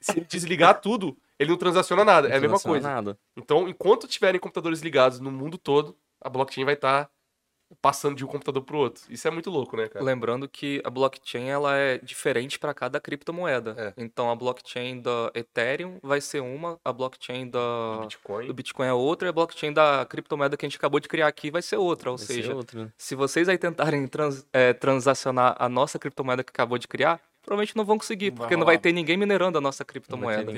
[0.00, 2.28] se ele desligar tudo, ele não transaciona nada.
[2.28, 2.88] é a mesma Não coisa.
[2.88, 3.18] Nada.
[3.36, 7.10] Então, enquanto tiverem computadores ligados no mundo todo, a blockchain vai estar
[7.82, 9.02] passando de um computador pro outro.
[9.10, 10.04] Isso é muito louco, né, cara?
[10.04, 13.74] Lembrando que a blockchain ela é diferente para cada criptomoeda.
[13.76, 13.92] É.
[13.96, 18.46] Então a blockchain da Ethereum vai ser uma, a blockchain da Bitcoin.
[18.46, 21.26] do Bitcoin é outra, e a blockchain da criptomoeda que a gente acabou de criar
[21.26, 22.08] aqui vai ser outra.
[22.12, 22.92] Ou Vai seja, outra.
[22.96, 27.76] se vocês aí tentarem trans- é, transacionar a nossa criptomoeda que acabou de criar, provavelmente
[27.76, 30.52] não vão conseguir, Não vai porque não vai ter ninguém minerando a nossa criptomoeda.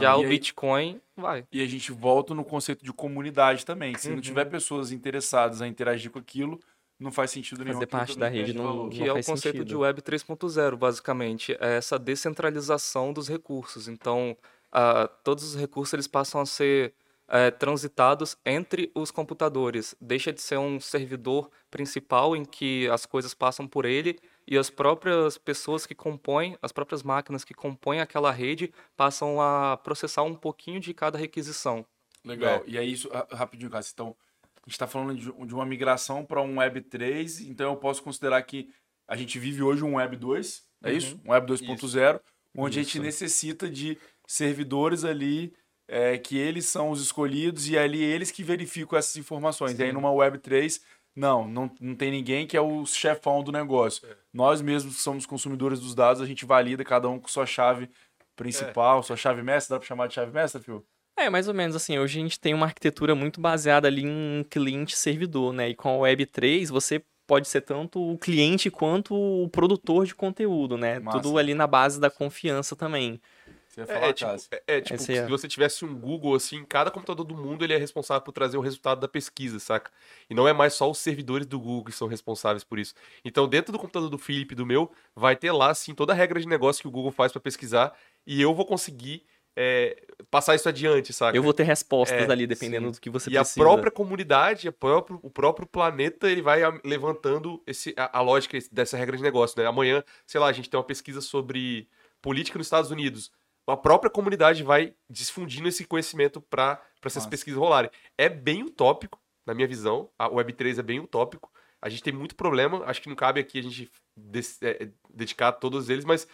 [0.00, 1.44] Já E o aí- Bitcoin vai.
[1.52, 3.94] E a gente volta no conceito de comunidade também.
[3.98, 4.22] Se não Uhum.
[4.22, 6.58] tiver pessoas interessadas a interagir com aquilo,
[6.98, 7.74] não faz sentido nenhum.
[7.74, 8.88] Fazer parte da rede não- valor.
[8.90, 9.80] Que é o conceito de sentido.
[9.80, 11.52] Web 3.0, basicamente.
[11.60, 13.88] É essa descentralização dos recursos.
[13.88, 14.36] Então,
[14.72, 16.94] ah, todos os recursos eles passam a ser
[17.30, 19.94] eh, transitados entre os computadores.
[20.00, 24.18] Deixa de ser um servidor principal em que as coisas passam por ele
[24.50, 29.76] e as próprias pessoas que compõem, as próprias máquinas que compõem aquela rede, passam a
[29.76, 31.84] processar um pouquinho de cada requisição.
[32.24, 32.62] Legal.
[32.66, 33.92] E aí, isso, ra- rapidinho, Cássio.
[33.92, 34.16] Então,
[34.56, 38.02] a gente está falando de, de uma migração para um Web 3, então eu posso
[38.02, 38.70] considerar que
[39.06, 40.96] a gente vive hoje um Web 2, é Uhum.
[40.96, 41.20] isso?
[41.24, 42.20] Um Web 2.0,
[42.56, 43.02] onde a gente Isso.
[43.02, 45.52] necessita de servidores ali
[45.90, 49.78] é, que eles são os escolhidos e ali eles que verificam essas informações.
[49.78, 49.94] E aí, Sim.
[49.94, 50.80] numa Web 3,
[51.18, 54.06] não, não, não tem ninguém que é o chefão do negócio.
[54.32, 57.90] Nós mesmos que somos consumidores dos dados, a gente valida cada um com sua chave
[58.36, 59.74] principal, sua chave mestra.
[59.74, 60.86] Dá para chamar de chave mestra, Fio?
[61.18, 61.98] É, mais ou menos assim.
[61.98, 65.70] Hoje a gente tem uma arquitetura muito baseada ali em cliente-servidor, né?
[65.70, 70.78] E com a Web3 você pode ser tanto o cliente quanto o produtor de conteúdo,
[70.78, 71.00] né?
[71.00, 71.20] Massa.
[71.20, 73.20] Tudo ali na base da confiança também.
[73.68, 75.24] Você ia É, falar, é, tipo, é, é, tipo, Esse é.
[75.24, 78.56] se você tivesse um Google, assim, cada computador do mundo ele é responsável por trazer
[78.56, 79.90] o resultado da pesquisa, saca?
[80.28, 82.94] E não é mais só os servidores do Google que são responsáveis por isso.
[83.24, 86.16] Então, dentro do computador do Felipe e do meu, vai ter lá, assim, toda a
[86.16, 87.94] regra de negócio que o Google faz pra pesquisar
[88.26, 89.24] e eu vou conseguir
[89.56, 91.36] é, passar isso adiante, saca?
[91.36, 92.92] Eu vou ter respostas É, ali, dependendo sim.
[92.92, 93.64] do que você e a precisa.
[93.64, 98.56] própria comunidade, a próprio, o próprio planeta, ele vai a- levantando esse, a, a lógica
[98.70, 99.66] dessa regra de negócio, né?
[99.66, 101.88] Amanhã, sei lá, a gente tem uma pesquisa sobre
[102.22, 103.30] política nos Estados Unidos.
[103.68, 107.28] A própria comunidade vai difundindo esse conhecimento para essas Massa.
[107.30, 107.90] pesquisas rolarem.
[108.16, 110.08] É bem utópico, na minha visão.
[110.18, 111.50] A Web3 é bem utópico.
[111.80, 112.82] A gente tem muito problema.
[112.86, 116.26] Acho que não cabe aqui a gente des- é, dedicar a todos eles, mas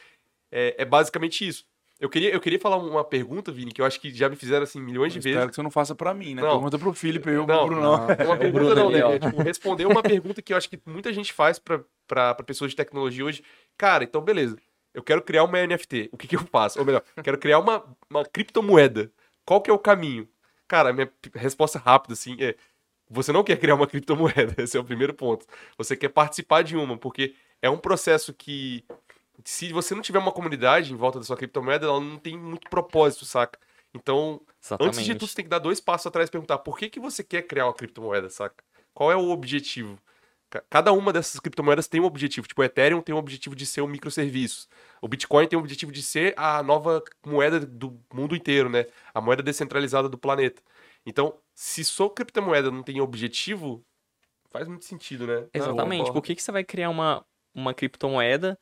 [0.50, 1.64] é, é basicamente isso.
[2.00, 4.64] Eu queria, eu queria falar uma pergunta, Vini, que eu acho que já me fizeram
[4.64, 5.36] assim milhões de Eu vezes.
[5.36, 6.42] Espero que você não faça pra mim, né?
[6.42, 6.50] Não.
[6.52, 7.80] Pergunta pro Felipe, eu Não, pro Bruno.
[7.82, 7.94] Não.
[8.10, 8.98] É uma pergunta Bruno não, né?
[8.98, 12.76] É, tipo, responder uma pergunta que eu acho que muita gente faz pra pessoas de
[12.76, 13.44] tecnologia hoje.
[13.78, 14.56] Cara, então beleza.
[14.94, 16.08] Eu quero criar uma NFT.
[16.12, 16.78] O que, que eu faço?
[16.78, 19.10] Ou melhor, quero criar uma, uma criptomoeda.
[19.44, 20.28] Qual que é o caminho?
[20.68, 22.54] Cara, minha resposta rápida, assim, é...
[23.10, 25.44] Você não quer criar uma criptomoeda, esse é o primeiro ponto.
[25.76, 28.84] Você quer participar de uma, porque é um processo que...
[29.44, 32.70] Se você não tiver uma comunidade em volta da sua criptomoeda, ela não tem muito
[32.70, 33.58] propósito, saca?
[33.92, 34.94] Então, Exatamente.
[34.94, 36.98] Antes de tudo, você tem que dar dois passos atrás e perguntar por que, que
[36.98, 38.64] você quer criar uma criptomoeda, saca?
[38.94, 39.98] Qual é o objetivo?
[40.50, 42.46] Ca- Cada uma dessas criptomoedas tem um objetivo.
[42.46, 44.68] Tipo, o Ethereum tem um objetivo de ser um microserviço.
[45.00, 48.86] O Bitcoin tem um objetivo de ser a nova moeda do mundo inteiro, né?
[49.12, 50.62] A moeda descentralizada do planeta.
[51.06, 53.84] Então, se sua criptomoeda não tem objetivo,
[54.50, 55.46] faz muito sentido, né?
[55.52, 56.12] Exatamente.
[56.12, 58.58] Por que, que você vai criar uma, uma criptomoeda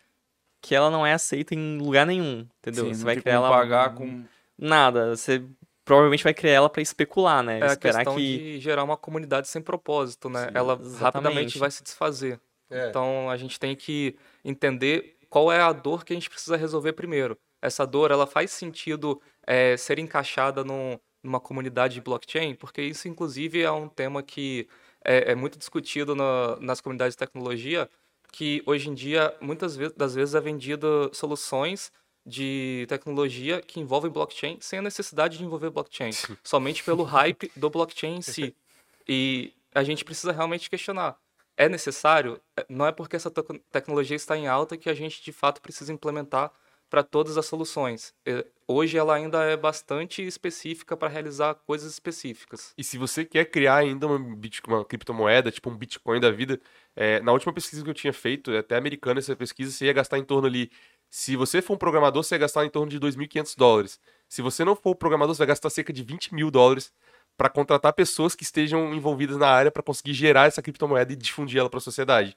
[0.60, 2.46] que ela não é aceita em lugar nenhum?
[2.58, 2.86] Entendeu?
[2.86, 3.48] Sim, você não vai criar ela.
[3.50, 4.24] pagar com...
[4.58, 5.16] Nada.
[5.16, 5.44] Você
[5.84, 7.58] provavelmente vai criar ela pra especular, né?
[7.58, 8.38] É a Esperar questão que.
[8.38, 10.46] de gerar uma comunidade sem propósito, né?
[10.46, 11.02] Sim, Ela exatamente.
[11.02, 12.40] rapidamente vai se desfazer.
[12.70, 12.88] É.
[12.88, 16.92] Então a gente tem que entender qual é a dor que a gente precisa resolver
[16.92, 17.38] primeiro.
[17.60, 23.06] Essa dor, ela faz sentido é, ser encaixada num, numa comunidade de blockchain, porque isso,
[23.08, 24.68] inclusive, é um tema que
[25.04, 27.88] é, é muito discutido na, nas comunidades de tecnologia,
[28.32, 31.92] que hoje em dia, muitas vezes, das vezes, é vendido soluções
[32.24, 36.10] de tecnologia que envolvem blockchain sem a necessidade de envolver blockchain,
[36.42, 38.54] somente pelo hype do blockchain em si.
[39.08, 41.16] E a gente precisa realmente questionar.
[41.56, 42.40] É necessário?
[42.56, 43.30] É, não é porque essa
[43.70, 46.52] tecnologia está em alta que a gente de fato precisa implementar
[46.92, 48.14] para todas as soluções.
[48.68, 52.74] Hoje ela ainda é bastante específica para realizar coisas específicas.
[52.76, 56.60] E se você quer criar ainda uma, uma criptomoeda, tipo um Bitcoin da vida,
[56.94, 60.18] é, na última pesquisa que eu tinha feito, até americana essa pesquisa, você ia gastar
[60.18, 60.70] em torno ali.
[61.14, 64.00] Se você for um programador, você ia gastar em torno de 2.500 dólares.
[64.26, 66.90] Se você não for um programador, você vai gastar cerca de 20 mil dólares
[67.36, 71.60] para contratar pessoas que estejam envolvidas na área para conseguir gerar essa criptomoeda e difundir
[71.60, 72.34] ela para a sociedade.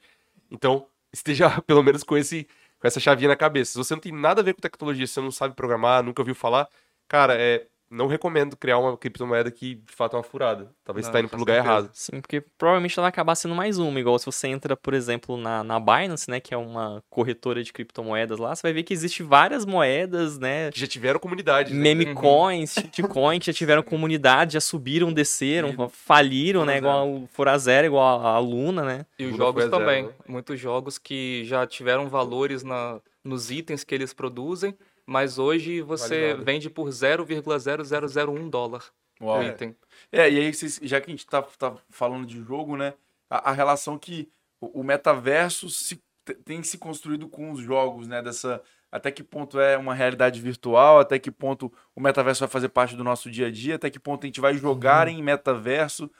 [0.50, 2.46] Então, esteja pelo menos com esse
[2.78, 3.72] com essa chavinha na cabeça.
[3.72, 6.34] Se você não tem nada a ver com tecnologia, você não sabe programar, nunca ouviu
[6.34, 6.68] falar,
[7.08, 10.70] cara, é, não recomendo criar uma criptomoeda que de fato é uma furada.
[10.84, 11.74] Talvez não, você tá indo pro lugar certeza.
[11.74, 11.90] errado.
[11.92, 13.98] Sim, porque provavelmente ela vai acabar sendo mais uma.
[13.98, 16.38] Igual se você entra, por exemplo, na, na Binance, né?
[16.38, 20.70] Que é uma corretora de criptomoedas lá, você vai ver que existe várias moedas, né?
[20.70, 21.72] Que já tiveram comunidade.
[21.72, 21.80] Né?
[21.80, 25.88] Meme coins, shitcoin, que já tiveram comunidade, já subiram, desceram, e...
[25.88, 26.78] faliram, né?
[26.78, 29.06] Igual o Forazero, igual a, a Luna, né?
[29.18, 30.02] E os jogos também.
[30.02, 30.24] Zero, né?
[30.28, 36.32] Muitos jogos que já tiveram valores na, nos itens que eles produzem mas hoje você
[36.32, 38.84] vale vende por 0,0001 dólar
[39.20, 39.38] Uau.
[39.38, 39.76] o item.
[40.10, 42.94] É, e aí, já que a gente está tá falando de jogo, né?
[43.30, 44.28] A, a relação que
[44.60, 46.02] o, o metaverso se,
[46.44, 48.20] tem se construído com os jogos, né?
[48.20, 52.68] Dessa, até que ponto é uma realidade virtual, até que ponto o metaverso vai fazer
[52.68, 55.14] parte do nosso dia a dia, até que ponto a gente vai jogar uhum.
[55.14, 56.06] em metaverso.
[56.06, 56.10] O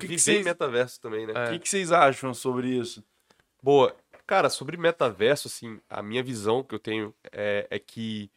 [0.00, 0.44] que, que, vocês...
[0.44, 1.32] metaverso também, né?
[1.32, 1.50] O é.
[1.50, 3.04] que, que vocês acham sobre isso?
[3.62, 3.94] Boa,
[4.26, 8.30] Cara, sobre metaverso, assim, a minha visão que eu tenho é, é que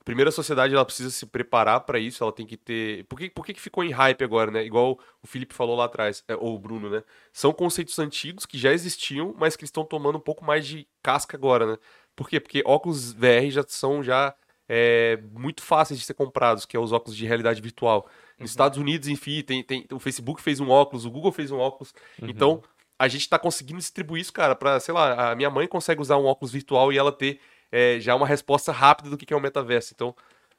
[0.00, 3.04] a primeira sociedade ela precisa se preparar para isso, ela tem que ter.
[3.04, 4.64] Por que, por que ficou em hype agora, né?
[4.64, 7.02] Igual o Felipe falou lá atrás, é, ou o Bruno, né?
[7.32, 11.36] São conceitos antigos que já existiam, mas que estão tomando um pouco mais de casca
[11.36, 11.78] agora, né?
[12.14, 12.38] Por quê?
[12.38, 14.34] Porque óculos VR já são já
[14.68, 18.06] é, muito fáceis de ser comprados, que é os óculos de realidade virtual.
[18.38, 18.52] Nos uhum.
[18.52, 21.94] Estados Unidos, enfim, tem, tem, o Facebook fez um óculos, o Google fez um óculos.
[22.20, 22.28] Uhum.
[22.28, 22.62] Então,
[23.04, 26.16] a gente tá conseguindo distribuir isso, cara, pra, sei lá, a minha mãe consegue usar
[26.16, 27.40] um óculos virtual e ela ter
[27.70, 29.92] é, já uma resposta rápida do que é o metaverso.
[29.94, 30.14] Então,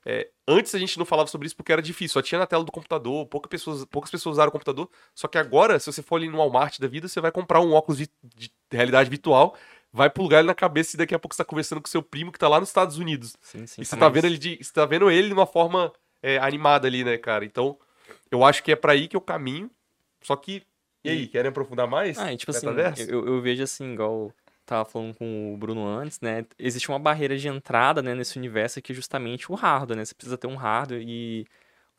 [0.05, 2.63] é, antes a gente não falava sobre isso porque era difícil, só tinha na tela
[2.63, 4.89] do computador, poucas pessoas, poucas pessoas usaram o computador.
[5.15, 7.73] Só que agora, se você for ali no Walmart da vida, você vai comprar um
[7.73, 9.55] óculos de, de realidade virtual,
[9.91, 12.31] vai plugar ele na cabeça e daqui a pouco você tá conversando com seu primo
[12.31, 13.35] que tá lá nos Estados Unidos.
[13.41, 15.91] Sim, sim, e você tá, vendo ele de, você tá vendo ele de uma forma
[16.21, 17.43] é, animada ali, né, cara?
[17.43, 17.77] Então,
[18.29, 19.71] eu acho que é para aí que eu caminho.
[20.21, 20.63] Só que
[21.05, 22.17] e aí, querem aprofundar mais?
[22.17, 22.67] Ah, tipo assim,
[23.07, 24.31] eu, eu, vejo assim, igual
[24.65, 26.45] tava falando com o Bruno antes, né?
[26.57, 30.05] Existe uma barreira de entrada né, nesse universo que é justamente o hardware, né?
[30.05, 31.45] Você precisa ter um hardware e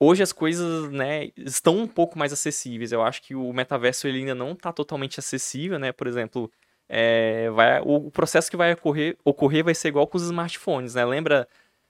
[0.00, 2.92] hoje as coisas, né, estão um pouco mais acessíveis.
[2.92, 5.92] Eu acho que o metaverso ele ainda não está totalmente acessível, né?
[5.92, 6.50] Por exemplo,
[6.88, 11.04] é, vai, o processo que vai ocorrer, ocorrer vai ser igual com os smartphones, né?
[11.04, 11.48] Lembra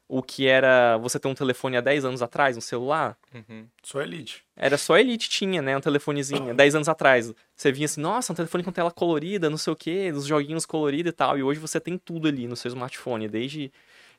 [0.09, 3.19] o que era você ter um telefone há 10 anos atrás, um celular.
[3.35, 3.67] Uhum.
[3.83, 4.45] Só Elite.
[4.57, 5.77] Era só Elite tinha, né?
[5.77, 7.33] Um telefonezinho, 10 anos atrás.
[7.55, 10.65] Você vinha assim, nossa, um telefone com tela colorida, não sei o quê, os joguinhos
[10.65, 11.37] coloridos e tal.
[11.37, 13.73] E hoje você tem tudo ali no seu smartphone, desde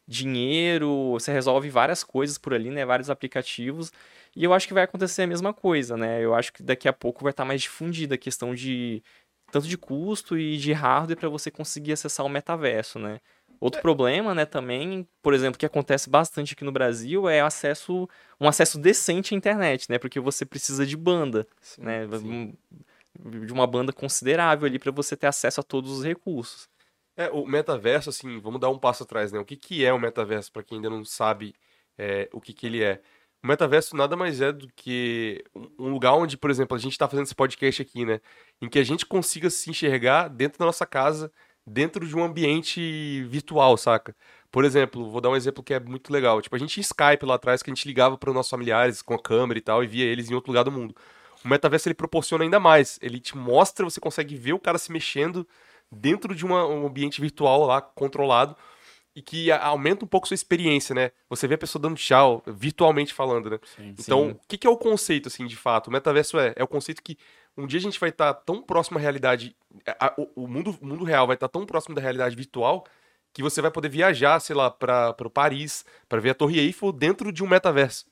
[0.07, 2.85] dinheiro, você resolve várias coisas por ali, né?
[2.85, 3.91] Vários aplicativos.
[4.35, 6.23] E eu acho que vai acontecer a mesma coisa, né?
[6.23, 9.03] Eu acho que daqui a pouco vai estar mais difundida a questão de
[9.51, 13.19] tanto de custo e de hardware para você conseguir acessar o metaverso, né?
[13.59, 13.81] Outro é.
[13.81, 18.07] problema, né, também, por exemplo, que acontece bastante aqui no Brasil é acesso,
[18.39, 19.97] um acesso decente à internet, né?
[19.97, 22.07] Porque você precisa de banda, sim, né?
[22.19, 22.53] Sim.
[23.19, 26.69] De uma banda considerável ali para você ter acesso a todos os recursos.
[27.15, 29.39] É, o metaverso, assim, vamos dar um passo atrás, né?
[29.39, 31.55] O que, que é o metaverso, para quem ainda não sabe
[31.97, 33.01] é, o que, que ele é?
[33.43, 35.43] O metaverso nada mais é do que
[35.79, 38.21] um lugar onde, por exemplo, a gente está fazendo esse podcast aqui, né?
[38.61, 41.31] Em que a gente consiga se enxergar dentro da nossa casa,
[41.67, 44.15] dentro de um ambiente virtual, saca?
[44.49, 46.41] Por exemplo, vou dar um exemplo que é muito legal.
[46.41, 49.01] Tipo, a gente tinha Skype lá atrás que a gente ligava para os nossos familiares
[49.01, 50.95] com a câmera e tal e via eles em outro lugar do mundo.
[51.43, 52.97] O metaverso ele proporciona ainda mais.
[53.01, 55.45] Ele te mostra, você consegue ver o cara se mexendo
[55.91, 58.55] dentro de uma, um ambiente virtual lá controlado
[59.13, 61.11] e que aumenta um pouco sua experiência, né?
[61.29, 63.59] Você vê a pessoa dando tchau, virtualmente falando, né?
[63.75, 65.87] Sim, então, o que, que, é o conceito, assim, de fato?
[65.87, 67.17] O metaverso é, é o conceito que
[67.57, 69.55] um dia a gente vai estar tá tão próximo à realidade,
[69.99, 72.85] a, o, o, mundo, o mundo real vai estar tá tão próximo da realidade virtual
[73.33, 77.31] que você vai poder viajar, sei lá, para Paris, para ver a Torre Eiffel dentro
[77.31, 78.05] de um metaverso.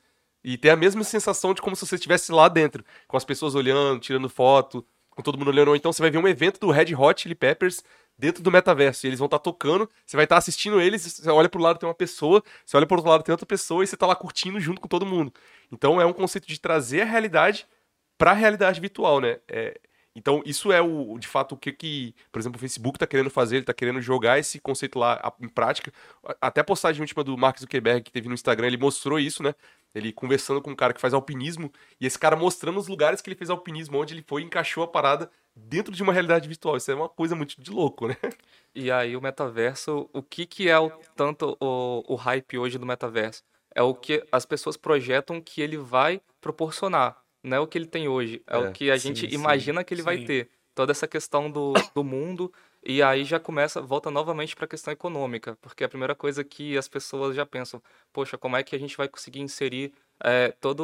[0.43, 3.55] E ter a mesma sensação de como se você estivesse lá dentro, com as pessoas
[3.55, 4.85] olhando, tirando foto.
[5.09, 5.69] com todo mundo olhando.
[5.69, 7.81] Ou então você vai ver um evento do Red Hot Chili Peppers
[8.17, 9.05] dentro do metaverso.
[9.05, 11.87] E eles vão estar tocando, você vai estar assistindo eles, você olha pro lado tem
[11.87, 14.59] uma pessoa, você olha pro outro lado tem outra pessoa e você tá lá curtindo
[14.59, 15.33] junto com todo mundo.
[15.71, 17.65] Então é um conceito de trazer a realidade
[18.17, 19.39] para a realidade virtual, né?
[19.47, 19.79] É,
[20.15, 23.29] então, isso é o, de fato, o que, que por exemplo, o Facebook está querendo
[23.29, 25.91] fazer, ele está querendo jogar esse conceito lá em prática.
[26.39, 29.53] Até a postagem última do Mark Zuckerberg que teve no Instagram, ele mostrou isso, né?
[29.93, 33.29] Ele conversando com um cara que faz alpinismo, e esse cara mostrando os lugares que
[33.29, 36.77] ele fez alpinismo, onde ele foi e encaixou a parada dentro de uma realidade virtual.
[36.77, 38.15] Isso é uma coisa muito de louco, né?
[38.73, 42.85] E aí o metaverso, o que, que é o, tanto o, o hype hoje do
[42.85, 43.43] metaverso?
[43.73, 47.85] É o que as pessoas projetam que ele vai proporcionar não é o que ele
[47.85, 50.05] tem hoje, é, é o que a sim, gente sim, imagina que ele sim.
[50.05, 50.49] vai ter.
[50.73, 52.51] Toda essa questão do, do mundo,
[52.83, 56.77] e aí já começa, volta novamente para a questão econômica, porque a primeira coisa que
[56.77, 57.81] as pessoas já pensam,
[58.11, 60.83] poxa, como é que a gente vai conseguir inserir é, toda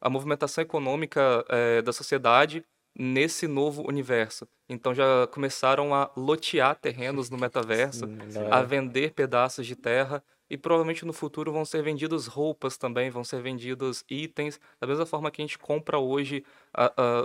[0.00, 2.64] a movimentação econômica é, da sociedade
[2.96, 4.46] nesse novo universo.
[4.68, 8.04] Então já começaram a lotear terrenos no metaverso,
[8.50, 13.24] a vender pedaços de terra e provavelmente no futuro vão ser vendidas roupas também, vão
[13.24, 14.60] ser vendidos itens.
[14.80, 16.44] Da mesma forma que a gente compra hoje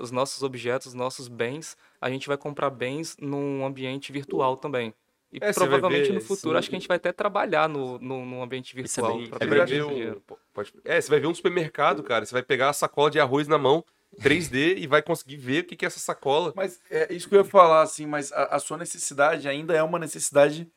[0.01, 4.93] os nossos objetos, os nossos bens, a gente vai comprar bens num ambiente virtual também.
[5.31, 6.57] E é, provavelmente ver, no futuro sim.
[6.57, 9.19] acho que a gente vai até trabalhar no, no, no ambiente é virtual.
[9.19, 12.25] Você vai, ver um, pode, é, você vai ver um supermercado, cara.
[12.25, 13.85] Você vai pegar a sacola de arroz na mão,
[14.21, 16.51] 3D, e vai conseguir ver o que é essa sacola.
[16.55, 19.83] Mas é isso que eu ia falar, assim, mas a, a sua necessidade ainda é
[19.83, 20.67] uma necessidade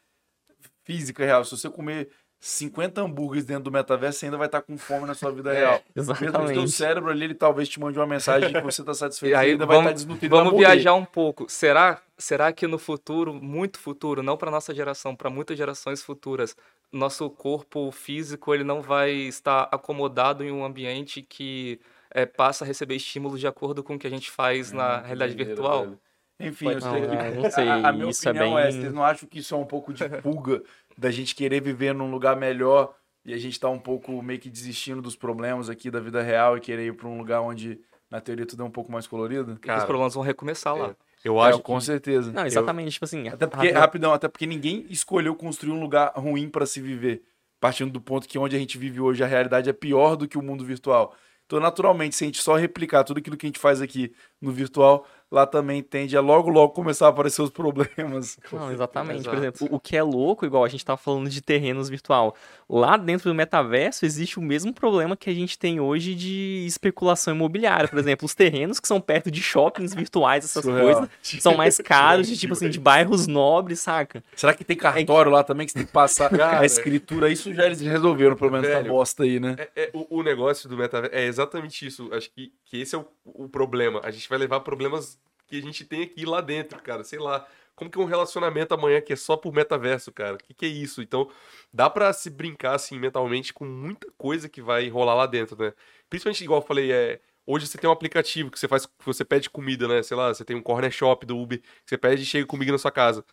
[0.84, 1.44] física real.
[1.44, 2.10] Se você comer
[2.44, 5.60] 50 hambúrgueres dentro do metaverso, você ainda vai estar com fome na sua vida é,
[5.60, 5.80] real.
[5.94, 6.32] Exatamente.
[6.32, 9.30] Mesmo o seu cérebro ali, ele talvez te mande uma mensagem que você está satisfeito
[9.30, 10.36] e aí ainda vamos, vai estar desnutrido.
[10.36, 11.46] Vamos viajar um pouco.
[11.48, 16.56] Será, será que no futuro, muito futuro, não para nossa geração, para muitas gerações futuras,
[16.90, 21.78] nosso corpo físico ele não vai estar acomodado em um ambiente que
[22.10, 25.00] é, passa a receber estímulos de acordo com o que a gente faz é, na
[25.00, 25.84] realidade virtual?
[25.84, 25.98] Velho.
[26.42, 27.68] Enfim, eu sei, não, não sei.
[27.68, 28.68] A, a minha isso é opinião é, bem...
[28.68, 30.62] é, vocês não acham que isso é um pouco de pulga
[30.96, 34.50] da gente querer viver num lugar melhor e a gente tá um pouco meio que
[34.50, 38.20] desistindo dos problemas aqui da vida real e querer ir para um lugar onde na
[38.20, 39.58] teoria tudo é um pouco mais colorido?
[39.60, 40.88] Cara, os problemas vão recomeçar lá.
[40.88, 41.84] É, eu acho é, com que...
[41.84, 42.32] certeza.
[42.32, 42.92] Não, exatamente, eu...
[42.92, 46.80] tipo assim, até porque rapidão, até porque ninguém escolheu construir um lugar ruim para se
[46.80, 47.22] viver,
[47.60, 50.36] partindo do ponto que onde a gente vive hoje a realidade é pior do que
[50.36, 51.14] o mundo virtual.
[51.46, 54.50] Então, naturalmente, se a gente só replicar tudo aquilo que a gente faz aqui no
[54.50, 58.38] virtual, lá também tende a logo, logo começar a aparecer os problemas.
[58.52, 59.24] Não, exatamente.
[59.24, 62.36] Por exemplo, o que é louco, igual a gente estava falando de terrenos virtual,
[62.68, 67.34] lá dentro do metaverso existe o mesmo problema que a gente tem hoje de especulação
[67.34, 67.88] imobiliária.
[67.88, 70.84] Por exemplo, os terrenos que são perto de shoppings virtuais, essas Surreal.
[70.84, 71.08] coisas,
[71.40, 74.22] são mais caros, de tipo assim, de bairros nobres, saca?
[74.36, 77.30] Será que tem cartório é lá também que você tem que passar Cara, a escritura?
[77.30, 79.56] Isso já eles resolveram, pelo menos, velho, bosta aí, né?
[79.58, 82.10] É, é, o, o, negócio do metaverso é exatamente isso.
[82.12, 84.00] Acho que, que esse é o, o problema.
[84.02, 87.04] A gente vai levar problemas que a gente tem aqui lá dentro, cara.
[87.04, 87.46] Sei lá.
[87.74, 90.36] Como que é um relacionamento amanhã que é só por metaverso, cara?
[90.36, 91.02] O que, que é isso?
[91.02, 91.30] Então,
[91.72, 95.74] dá para se brincar, assim, mentalmente com muita coisa que vai rolar lá dentro, né?
[96.08, 97.20] Principalmente, igual eu falei, é.
[97.44, 100.02] Hoje você tem um aplicativo que você faz, que você pede comida, né?
[100.02, 102.72] Sei lá, você tem um corner shop do Uber, que você pede e chega comida
[102.72, 103.24] na sua casa.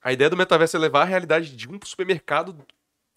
[0.00, 2.56] A ideia do metaverso é levar a realidade de um supermercado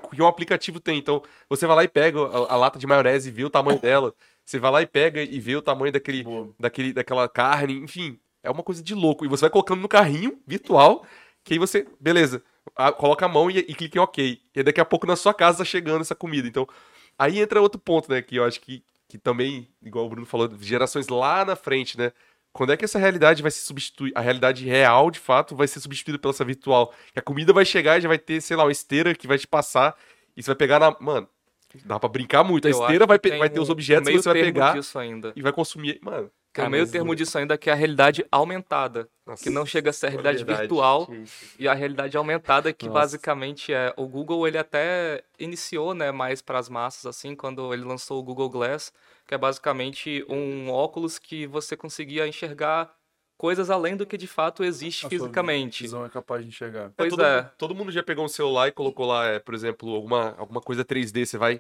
[0.08, 0.98] que um aplicativo tem.
[0.98, 3.80] Então, você vai lá e pega a, a lata de maionese e vê o tamanho
[3.80, 4.14] dela.
[4.46, 6.26] Você vai lá e pega e vê o tamanho daquele,
[6.60, 8.20] daquele, daquela carne, enfim.
[8.42, 9.26] É uma coisa de louco.
[9.26, 11.06] E você vai colocando no carrinho virtual,
[11.44, 12.42] que aí você, beleza,
[12.76, 14.42] a, coloca a mão e, e clica em OK.
[14.56, 16.48] E daqui a pouco na sua casa tá chegando essa comida.
[16.48, 16.68] Então,
[17.18, 18.22] aí entra outro ponto, né?
[18.22, 22.12] Que eu acho que, que também, igual o Bruno falou, gerações lá na frente, né?
[22.52, 24.12] Quando é que essa realidade vai se substituir?
[24.16, 26.94] A realidade real, de fato, vai ser substituída pela essa virtual.
[27.14, 29.38] Que a comida vai chegar e já vai ter, sei lá, uma esteira que vai
[29.38, 29.96] te passar.
[30.36, 30.96] E você vai pegar na.
[31.00, 31.28] Mano,
[31.86, 32.68] dá pra brincar muito.
[32.68, 34.76] A eu esteira vai, vai ter os objetos que você vai pegar
[35.36, 36.00] e vai consumir.
[36.02, 39.08] Mano, que é o meio termo disso ainda que é a realidade aumentada.
[39.26, 41.08] Nossa, que não chega a ser a realidade virtual
[41.60, 43.00] e a realidade aumentada que Nossa.
[43.00, 47.84] basicamente é o Google ele até iniciou né mais para as massas assim quando ele
[47.84, 48.92] lançou o Google Glass
[49.30, 52.92] que é basicamente um óculos que você conseguia enxergar
[53.38, 55.84] coisas além do que de fato existe a fisicamente.
[55.84, 56.92] visão é capaz de enxergar.
[56.98, 57.52] Pois é, todo, é.
[57.56, 60.84] Todo mundo já pegou um celular e colocou lá, é, por exemplo, alguma, alguma coisa
[60.84, 61.28] 3D.
[61.28, 61.60] Você vai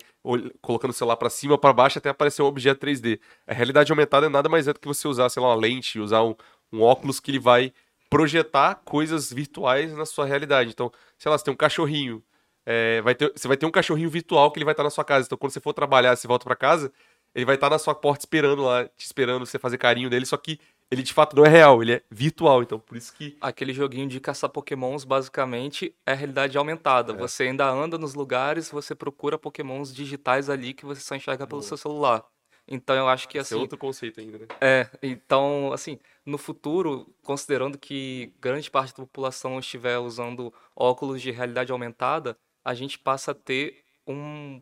[0.63, 3.19] colocando o celular para cima, para baixo, até aparecer um objeto 3D.
[3.45, 5.99] A realidade aumentada é nada mais é do que você usar, sei lá, uma lente,
[5.99, 6.35] usar um,
[6.73, 7.71] um óculos que ele vai
[8.09, 10.71] projetar coisas virtuais na sua realidade.
[10.71, 12.23] Então, sei lá, você tem um cachorrinho.
[12.65, 15.05] É, vai ter, você vai ter um cachorrinho virtual que ele vai estar na sua
[15.05, 15.27] casa.
[15.27, 16.91] Então, quando você for trabalhar, você volta para casa,
[17.33, 20.37] ele vai estar na sua porta esperando lá, te esperando você fazer carinho dele, só
[20.37, 20.59] que
[20.91, 23.37] ele de fato não é real, ele é virtual, então por isso que.
[23.39, 27.13] Aquele joguinho de caçar pokémons basicamente é realidade aumentada.
[27.13, 27.15] É.
[27.15, 31.61] Você ainda anda nos lugares, você procura pokémons digitais ali que você só enxerga pelo
[31.61, 31.67] Boa.
[31.67, 32.25] seu celular.
[32.67, 34.45] Então eu acho que Esse é assim, outro conceito ainda, né?
[34.61, 41.31] é, então assim, no futuro, considerando que grande parte da população estiver usando óculos de
[41.31, 44.61] realidade aumentada, a gente passa a ter um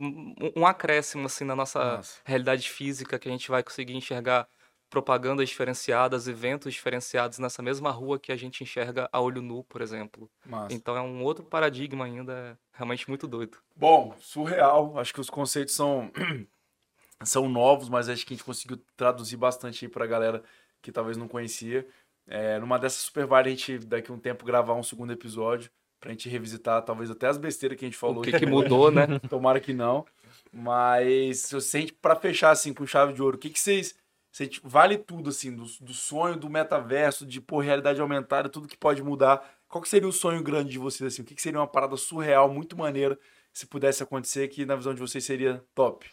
[0.00, 2.20] um, acréscimo assim na nossa Nossa.
[2.24, 4.48] realidade física que a gente vai conseguir enxergar
[4.90, 9.80] propagandas diferenciadas, eventos diferenciados nessa mesma rua que a gente enxerga a olho nu, por
[9.80, 10.30] exemplo.
[10.46, 10.74] Massa.
[10.74, 13.58] Então é um outro paradigma ainda, é realmente muito doido.
[13.74, 14.98] Bom, surreal.
[14.98, 16.12] Acho que os conceitos são,
[17.24, 20.44] são novos, mas acho que a gente conseguiu traduzir bastante aí pra galera
[20.80, 21.86] que talvez não conhecia.
[22.26, 25.70] É, numa dessas super vale a gente, daqui a um tempo, gravar um segundo episódio
[26.04, 28.18] pra gente revisitar talvez até as besteiras que a gente falou.
[28.18, 29.06] O que, que mudou, né?
[29.26, 30.04] Tomara que não.
[30.52, 33.94] Mas se você, gente, pra fechar assim com chave de ouro, o que, que vocês.
[34.30, 38.68] você, tipo, vale tudo, assim, do, do sonho do metaverso, de pô, realidade aumentada, tudo
[38.68, 39.50] que pode mudar.
[39.66, 41.22] Qual que seria o sonho grande de vocês, assim?
[41.22, 43.18] O que, que seria uma parada surreal, muito maneira,
[43.50, 46.06] se pudesse acontecer, que na visão de vocês seria top?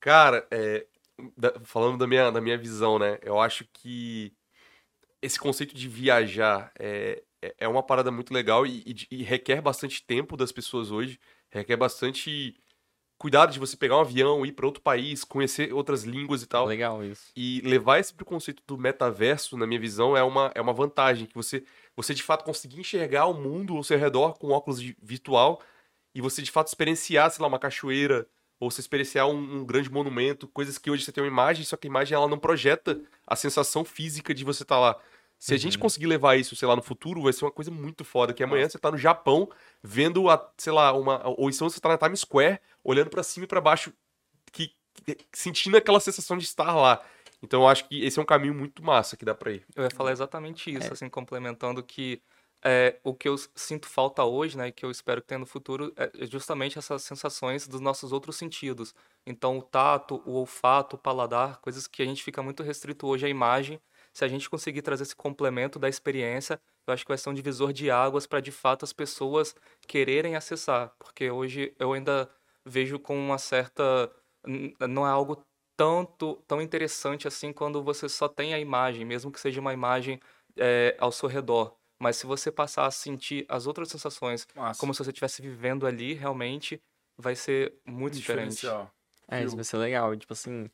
[0.00, 0.86] Cara, é,
[1.36, 3.18] da- falando da minha, da minha visão, né?
[3.22, 4.32] Eu acho que
[5.20, 9.60] esse conceito de viajar é, é- é uma parada muito legal e, e e requer
[9.60, 11.18] bastante tempo das pessoas hoje.
[11.50, 12.54] Requer bastante
[13.18, 16.66] cuidado de você pegar um avião, ir para outro país, conhecer outras línguas e tal.
[16.66, 17.32] Legal isso.
[17.34, 21.26] E levar esse pro conceito do metaverso, na minha visão, é uma, é uma vantagem.
[21.26, 21.64] Que você,
[21.96, 25.60] você de fato conseguir enxergar o mundo ao seu redor com óculos de- virtual
[26.14, 28.26] e você de fato experienciar, sei lá, uma cachoeira
[28.58, 31.76] ou você experienciar um, um grande monumento, coisas que hoje você tem uma imagem, só
[31.76, 34.98] que a imagem ela não projeta a sensação física de você estar lá.
[35.46, 38.04] Se a gente conseguir levar isso, sei lá, no futuro, vai ser uma coisa muito
[38.04, 38.34] foda.
[38.34, 39.48] Que amanhã você tá no Japão,
[39.80, 41.22] vendo a, sei lá, uma.
[41.38, 43.92] Ou então você tá na Times Square, olhando pra cima e pra baixo,
[44.52, 44.72] que,
[45.04, 47.00] que- sentindo aquela sensação de estar lá.
[47.40, 49.64] Então eu acho que esse é um caminho muito massa que dá pra ir.
[49.76, 52.20] Eu ia falar exatamente isso, assim, complementando que
[52.64, 55.46] é, o que eu sinto falta hoje, né, e que eu espero que tenha no
[55.46, 58.92] futuro, é justamente essas sensações dos nossos outros sentidos.
[59.24, 63.26] Então, o tato, o olfato, o paladar, coisas que a gente fica muito restrito hoje
[63.26, 63.80] à imagem.
[64.16, 67.34] Se a gente conseguir trazer esse complemento da experiência, eu acho que vai ser um
[67.34, 69.54] divisor de águas para, de fato, as pessoas
[69.86, 70.90] quererem acessar.
[70.98, 72.26] Porque hoje eu ainda
[72.64, 74.10] vejo com uma certa.
[74.88, 75.44] Não é algo
[75.76, 80.18] tanto tão interessante assim quando você só tem a imagem, mesmo que seja uma imagem
[80.56, 81.76] é, ao seu redor.
[82.00, 84.80] Mas se você passar a sentir as outras sensações, Massa.
[84.80, 86.80] como se você estivesse vivendo ali, realmente
[87.18, 88.66] vai ser muito diferente.
[89.28, 90.16] É, isso vai ser legal.
[90.16, 90.70] Tipo assim,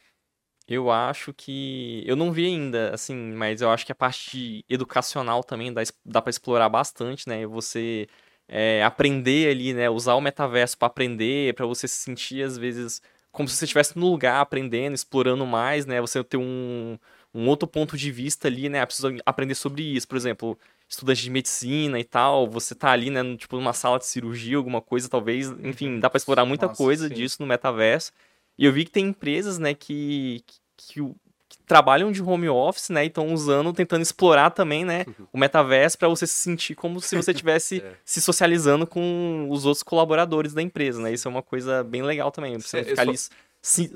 [0.74, 2.02] eu acho que.
[2.06, 6.22] Eu não vi ainda, assim, mas eu acho que a parte educacional também dá, dá
[6.22, 7.46] para explorar bastante, né?
[7.46, 8.08] Você
[8.48, 9.88] é, aprender ali, né?
[9.90, 13.00] Usar o metaverso para aprender, para você se sentir, às vezes,
[13.30, 16.00] como se você estivesse no lugar aprendendo, explorando mais, né?
[16.00, 16.98] Você ter um,
[17.34, 18.84] um outro ponto de vista ali, né?
[18.86, 20.06] Precisa aprender sobre isso.
[20.08, 20.58] Por exemplo,
[20.88, 23.22] estudante de medicina e tal, você tá ali, né?
[23.22, 25.50] no- Tipo, numa sala de cirurgia, alguma coisa, talvez.
[25.62, 27.14] Enfim, dá para explorar muita Nossa, coisa sim.
[27.14, 28.12] disso no metaverso.
[28.58, 30.44] E eu vi que tem empresas, né, que,
[30.88, 31.00] que,
[31.48, 35.98] que trabalham de home office, né, e estão usando, tentando explorar também, né, o metaverso
[35.98, 37.94] para você se sentir como se você estivesse É.
[38.04, 41.12] se socializando com os outros colaboradores da empresa, né?
[41.12, 42.58] Isso é uma coisa bem legal também.
[42.58, 43.18] Você É, eu ficar só- ali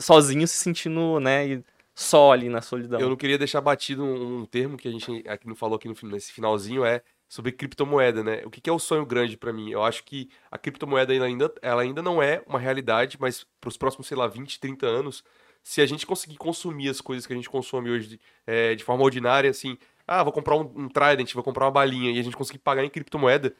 [0.01, 1.64] sozinho se sentindo, né, e
[1.95, 3.01] só ali na solidão.
[3.01, 5.89] Eu não queria deixar batido um, um termo que a gente aqui não falou aqui
[5.89, 8.43] no, nesse finalzinho, é sobre criptomoeda, né?
[8.45, 9.70] O que, que é o sonho grande pra mim?
[9.70, 14.07] Eu acho que a criptomoeda ainda, ela ainda não é uma realidade, mas pros próximos,
[14.07, 15.24] sei lá, 20, 30 anos,
[15.67, 18.85] se a gente conseguir consumir as coisas que a gente consome hoje de, é, de
[18.85, 22.23] forma ordinária, assim, ah, vou comprar um, um Trident, vou comprar uma balinha, e a
[22.23, 23.53] gente conseguir pagar em criptomoeda,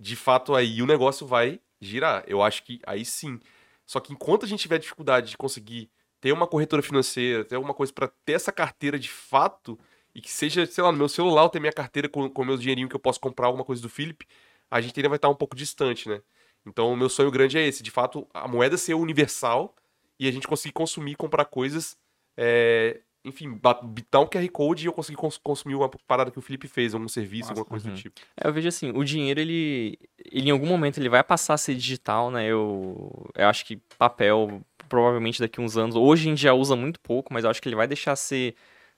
[0.00, 2.24] de fato aí o negócio vai girar.
[2.26, 3.38] Eu acho que aí sim.
[3.86, 5.88] Só que enquanto a gente tiver dificuldade de conseguir
[6.20, 9.78] ter uma corretora financeira, ter alguma coisa pra ter essa carteira de fato,
[10.12, 12.56] e que seja, sei lá, no meu celular eu ter minha carteira com o meu
[12.56, 14.26] dinheirinho que eu posso comprar alguma coisa do Felipe,
[14.68, 16.20] a gente ainda vai estar um pouco distante, né?
[16.66, 19.72] Então o meu sonho grande é esse, de fato, a moeda ser universal
[20.18, 21.96] e a gente conseguir consumir e comprar coisas,
[22.36, 26.42] é, enfim, bitar um QR Code e eu conseguir cons- consumir uma parada que o
[26.42, 28.20] Felipe fez, algum serviço, alguma coisa do tipo.
[28.36, 29.98] É, eu vejo assim, o dinheiro, ele,
[30.30, 32.46] ele em algum momento ele vai passar a ser digital, né?
[32.46, 36.76] Eu, eu acho que papel, provavelmente daqui a uns anos, hoje a gente já usa
[36.76, 38.54] muito pouco, mas eu acho que ele vai deixar ser,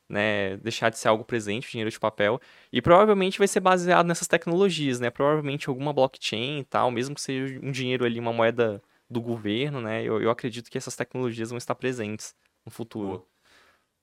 [0.09, 2.41] né, deixar de ser algo presente, o dinheiro de papel,
[2.73, 5.09] e provavelmente vai ser baseado nessas tecnologias, né?
[5.09, 9.81] Provavelmente alguma blockchain e tal, mesmo que seja um dinheiro ali, uma moeda do governo,
[9.81, 10.03] né?
[10.03, 12.35] Eu, eu acredito que essas tecnologias vão estar presentes
[12.65, 13.27] no futuro.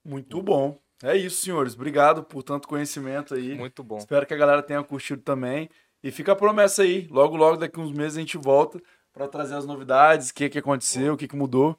[0.06, 0.78] Muito bom.
[1.04, 1.74] É isso, senhores.
[1.76, 3.56] Obrigado por tanto conhecimento aí.
[3.56, 3.98] Muito bom.
[3.98, 5.70] Espero que a galera tenha curtido também.
[6.02, 7.08] E fica a promessa aí.
[7.10, 8.82] Logo, logo, daqui uns meses a gente volta
[9.14, 11.78] pra trazer as novidades, o que, que aconteceu, o que, que mudou.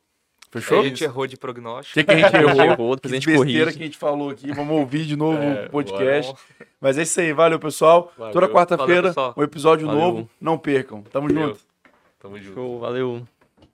[0.51, 0.81] Fechou?
[0.81, 1.95] A gente errou de O prognóstico.
[1.99, 2.63] que, que a gente errou?
[2.65, 3.77] errou, depois a Que gente besteira corrige.
[3.79, 4.53] que a gente falou aqui.
[4.53, 6.33] Vamos ouvir de novo É, o podcast.
[6.33, 7.33] Bom, Mas é isso aí.
[7.33, 8.13] Valeu, pessoal.
[8.17, 8.33] Valeu.
[8.33, 10.01] Toda quarta-feira, um episódio Valeu.
[10.01, 10.31] novo.
[10.41, 11.03] Não percam.
[11.03, 11.49] Tamo Valeu.
[11.49, 11.61] junto.
[12.25, 12.55] Tamo junto.
[12.55, 13.29] Show, valeu.